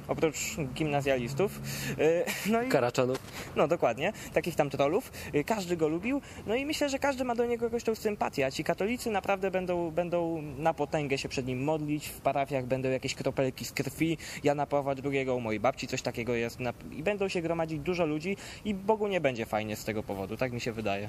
oprócz 0.09 0.39
gimnazjalistów. 0.75 1.61
E, 1.99 2.51
No 2.51 2.63
i 2.63 2.69
Karaczanów. 2.69 3.19
no 3.57 3.69
dokładnie, 3.69 4.13
takich 4.33 4.55
tam 4.57 4.71
trollów. 4.71 5.13
Y, 5.35 5.45
Każdy 5.45 5.77
go 5.77 5.89
lubił, 5.89 6.21
no 6.47 6.55
i 6.55 6.67
myślę, 6.67 6.89
że 6.89 6.99
każdy 6.99 7.25
ma 7.25 7.35
do 7.35 7.47
niego 7.47 7.65
jakąś 7.65 7.85
tą 7.85 7.95
sympatię, 7.95 8.47
a 8.47 8.51
ci 8.51 8.65
katolicy 8.65 9.11
naprawdę 9.11 9.51
będą, 9.51 9.91
będą 9.91 10.43
na 10.59 10.75
potęgę 10.75 11.19
się 11.19 11.29
przed 11.29 11.47
nim 11.47 11.65
modlić, 11.65 12.09
w 12.09 12.21
parafiach 12.21 12.67
będą 12.67 12.89
jakieś 12.91 13.15
kropelki 13.15 13.65
z 13.65 13.73
krwi 13.73 14.19
Jana 14.45 14.67
Pawła 14.67 14.95
II, 15.05 15.29
u 15.31 15.41
mojej 15.41 15.61
babci 15.61 15.87
coś 15.87 16.03
takiego 16.03 16.35
jest 16.35 16.59
i 16.93 17.03
będą 17.03 17.29
się 17.29 17.43
gromadzić 17.43 17.81
dużo 17.81 18.07
ludzi 18.07 18.37
i 18.65 18.75
Bogu 18.75 19.09
nie 19.09 19.21
będzie 19.21 19.47
fajnie 19.47 19.77
z 19.77 19.85
tego 19.85 20.03
powodu, 20.03 20.37
tak 20.37 20.53
mi 20.53 20.61
się 20.61 20.73
wydaje. 20.73 21.09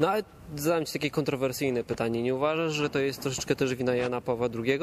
No 0.00 0.10
ale 0.10 0.22
zadam 0.56 0.86
ci 0.86 0.92
takie 0.92 1.10
kontrowersyjne 1.10 1.84
pytanie. 1.84 2.22
Nie 2.22 2.34
uważasz, 2.34 2.72
że 2.72 2.90
to 2.90 2.98
jest 2.98 3.22
troszeczkę 3.22 3.56
też 3.56 3.74
wina 3.74 3.94
Jana 3.94 4.20
Pawła 4.20 4.48
II? 4.64 4.78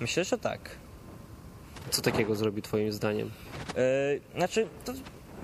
Myślę, 0.00 0.24
że 0.24 0.38
tak. 0.38 0.60
Co 1.90 2.02
takiego 2.02 2.34
zrobi 2.34 2.62
twoim 2.62 2.92
zdaniem? 2.92 3.30
Yy, 3.76 4.20
znaczy, 4.36 4.66
to 4.84 4.92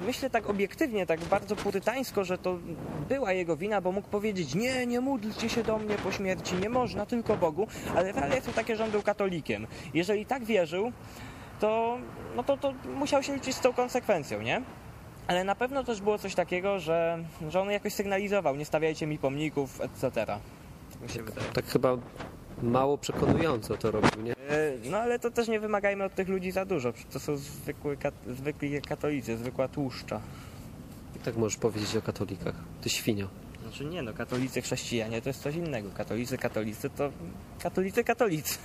myślę 0.06 0.30
tak 0.30 0.50
obiektywnie, 0.50 1.06
tak 1.06 1.20
bardzo 1.20 1.56
purytańsko, 1.56 2.24
że 2.24 2.38
to 2.38 2.58
była 3.08 3.32
jego 3.32 3.56
wina, 3.56 3.80
bo 3.80 3.92
mógł 3.92 4.08
powiedzieć 4.08 4.54
nie, 4.54 4.86
nie 4.86 5.00
módlcie 5.00 5.48
się 5.48 5.62
do 5.62 5.78
mnie 5.78 5.94
po 5.94 6.12
śmierci, 6.12 6.54
nie 6.54 6.68
można, 6.68 7.06
tylko 7.06 7.36
Bogu, 7.36 7.66
ale 7.96 8.12
realiach 8.12 8.44
są 8.44 8.52
takie, 8.52 8.76
że 8.76 8.84
on 8.84 8.90
był 8.90 9.02
katolikiem. 9.02 9.66
Jeżeli 9.94 10.26
tak 10.26 10.44
wierzył, 10.44 10.92
to, 11.60 11.98
no 12.36 12.42
to, 12.44 12.56
to 12.56 12.74
musiał 12.94 13.22
się 13.22 13.34
liczyć 13.34 13.56
z 13.56 13.60
tą 13.60 13.72
konsekwencją, 13.72 14.42
nie? 14.42 14.62
Ale 15.26 15.44
na 15.44 15.54
pewno 15.54 15.84
też 15.84 16.00
było 16.00 16.18
coś 16.18 16.34
takiego, 16.34 16.80
że, 16.80 17.24
że 17.48 17.60
on 17.60 17.70
jakoś 17.70 17.92
sygnalizował, 17.92 18.56
nie 18.56 18.64
stawiajcie 18.64 19.06
mi 19.06 19.18
pomników, 19.18 19.80
etc. 19.80 20.10
Tak 20.10 21.24
wydaje. 21.24 21.46
Tak 21.52 21.64
chyba 21.66 21.96
mało 22.62 22.98
przekonująco 22.98 23.76
to 23.76 23.90
robił, 23.90 24.22
nie? 24.22 24.32
E, 24.32 24.72
No 24.90 24.96
ale 24.98 25.18
to 25.18 25.30
też 25.30 25.48
nie 25.48 25.60
wymagajmy 25.60 26.04
od 26.04 26.14
tych 26.14 26.28
ludzi 26.28 26.50
za 26.50 26.64
dużo. 26.64 26.92
To 27.12 27.20
są 27.20 27.36
zwykły, 27.36 27.96
kat, 27.96 28.14
zwykli 28.26 28.82
katolicy, 28.82 29.36
zwykła 29.36 29.68
tłuszcza. 29.68 30.20
Tak 31.24 31.36
możesz 31.36 31.58
powiedzieć 31.58 31.96
o 31.96 32.02
katolikach. 32.02 32.54
Ty 32.80 32.88
świnio. 32.88 33.28
Znaczy 33.62 33.84
nie 33.84 34.02
no, 34.02 34.12
katolicy 34.12 34.62
chrześcijanie 34.62 35.22
to 35.22 35.28
jest 35.28 35.42
coś 35.42 35.54
innego. 35.54 35.90
Katolicy, 35.90 36.38
katolicy 36.38 36.90
to 36.90 37.10
katolicy, 37.62 38.04
katolicy. 38.04 38.58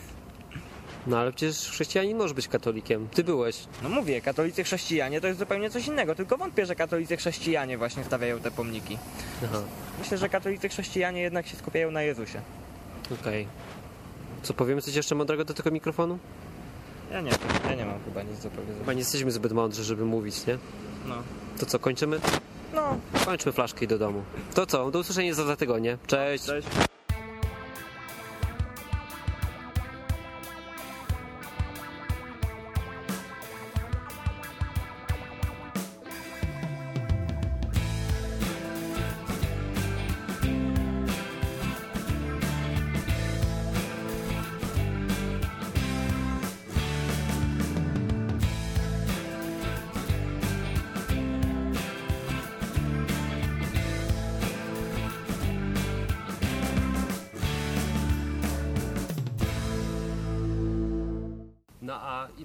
No 1.10 1.20
ale 1.20 1.32
przecież 1.32 1.58
chrześcijanin 1.70 2.18
może 2.18 2.34
być 2.34 2.48
katolikiem. 2.48 3.08
Ty 3.08 3.24
byłeś. 3.24 3.58
No 3.84 3.90
mówię, 3.90 4.22
katolicy 4.22 4.64
chrześcijanie 4.64 5.22
to 5.22 5.28
jest 5.28 5.40
zupełnie 5.40 5.70
coś 5.70 5.88
innego. 5.88 6.16
Tylko 6.16 6.38
wątpię, 6.38 6.66
że 6.66 6.76
katolicy 6.76 7.18
chrześcijanie 7.18 7.78
właśnie 7.78 8.04
stawiają 8.04 8.40
te 8.40 8.52
pomniki. 8.52 8.98
Aha, 9.44 9.62
Myślę, 10.00 10.18
że 10.18 10.30
katolicy 10.30 10.70
chrześcijanie 10.70 11.22
jednak 11.22 11.48
się 11.48 11.58
skupiają 11.58 11.92
na 11.92 12.02
Jezusie. 12.02 12.42
okej. 13.22 13.48
Co, 14.44 14.54
powiemy 14.54 14.82
coś 14.82 14.96
jeszcze 14.96 15.16
mądrego 15.16 15.46
do 15.46 15.54
tego 15.54 15.72
mikrofonu? 15.72 16.20
Ja 17.12 17.22
nie, 17.22 17.32
ja 17.70 17.76
nie 17.76 17.86
mam 17.86 18.04
chyba 18.06 18.24
nic 18.24 18.44
do 18.44 18.50
powiedzenia. 18.50 18.80
Chyba 18.80 18.94
nie 18.94 19.00
jesteśmy 19.00 19.32
zbyt 19.32 19.52
mądrzy, 19.52 19.84
żeby 19.84 20.06
mówić, 20.06 20.46
nie? 20.48 20.58
No. 21.08 21.16
To 21.60 21.66
co, 21.66 21.80
kończymy? 21.80 22.20
No. 22.74 22.98
Kończmy 23.26 23.52
flaszkę 23.52 23.86
i 23.86 23.88
do 23.88 23.98
domu. 24.00 24.24
To 24.54 24.66
co, 24.66 24.92
do 24.92 25.00
usłyszenia 25.00 25.34
za, 25.34 25.44
za 25.46 25.56
tygodnie. 25.56 25.98
Cześć. 26.08 26.46
Cześć. 26.46 26.68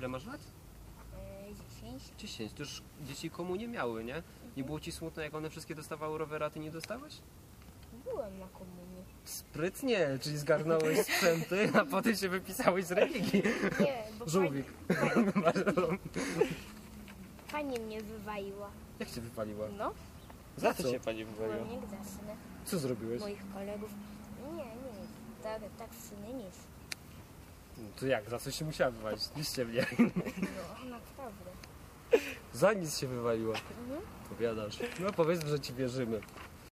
Ile 0.04 0.08
masz 0.08 0.26
lat? 0.26 0.40
10. 1.82 2.02
10. 2.18 2.52
To 2.52 2.62
już 2.62 2.82
dzieci 3.02 3.30
komu 3.30 3.56
nie 3.56 3.68
miały, 3.68 4.04
nie? 4.04 4.22
Nie 4.56 4.64
było 4.64 4.80
ci 4.80 4.92
smutno, 4.92 5.22
jak 5.22 5.34
one 5.34 5.50
wszystkie 5.50 5.74
dostawały 5.74 6.18
rowery, 6.18 6.44
a 6.44 6.50
ty 6.50 6.60
nie 6.60 6.70
dostałeś? 6.70 7.14
Byłem 8.04 8.38
na 8.38 8.46
komunii. 8.46 9.04
Sprytnie, 9.24 10.18
czyli 10.20 10.38
zgarnąłeś 10.38 10.98
sprzęty, 11.00 11.70
a 11.80 11.84
potem 11.96 12.16
się 12.16 12.28
wypisałeś 12.28 12.84
z 12.84 12.92
religii. 12.92 13.42
Nie, 13.80 14.02
bo 14.18 14.28
Żółwik. 14.28 14.66
Pani 17.52 17.78
mnie 17.86 18.00
wywaliła. 18.02 18.70
Jak 19.00 19.10
cię 19.10 19.20
wypaliła? 19.20 19.68
No, 19.78 19.92
Za 20.56 20.74
co? 20.74 20.90
się 20.92 21.00
pani 21.00 21.24
wywaliła? 21.24 21.66
no 21.66 21.72
nikt 21.74 21.90
za 21.90 22.04
syny 22.18 22.36
Co 22.64 22.78
zrobiłeś? 22.78 23.20
moich 23.20 23.52
kolegów. 23.54 23.90
Nie, 24.52 24.56
nie, 24.64 25.06
tak, 25.42 25.62
tak 25.78 25.90
syny 25.94 26.34
nic. 26.34 26.54
To 28.00 28.06
jak? 28.06 28.30
Za 28.30 28.38
coś 28.38 28.54
się 28.54 28.64
musiała 28.64 28.90
wywalić? 28.90 29.22
Liście 29.36 29.64
mnie. 29.64 29.86
No, 29.98 30.84
naprawdę. 30.90 31.50
Za 32.52 32.72
nic 32.72 32.98
się 32.98 33.06
wywaliła. 33.06 33.54
Mhm. 33.80 34.00
Powiadasz. 34.28 34.78
No 35.00 35.12
powiedzmy, 35.12 35.50
że 35.50 35.60
ci 35.60 35.74
wierzymy. 35.74 36.20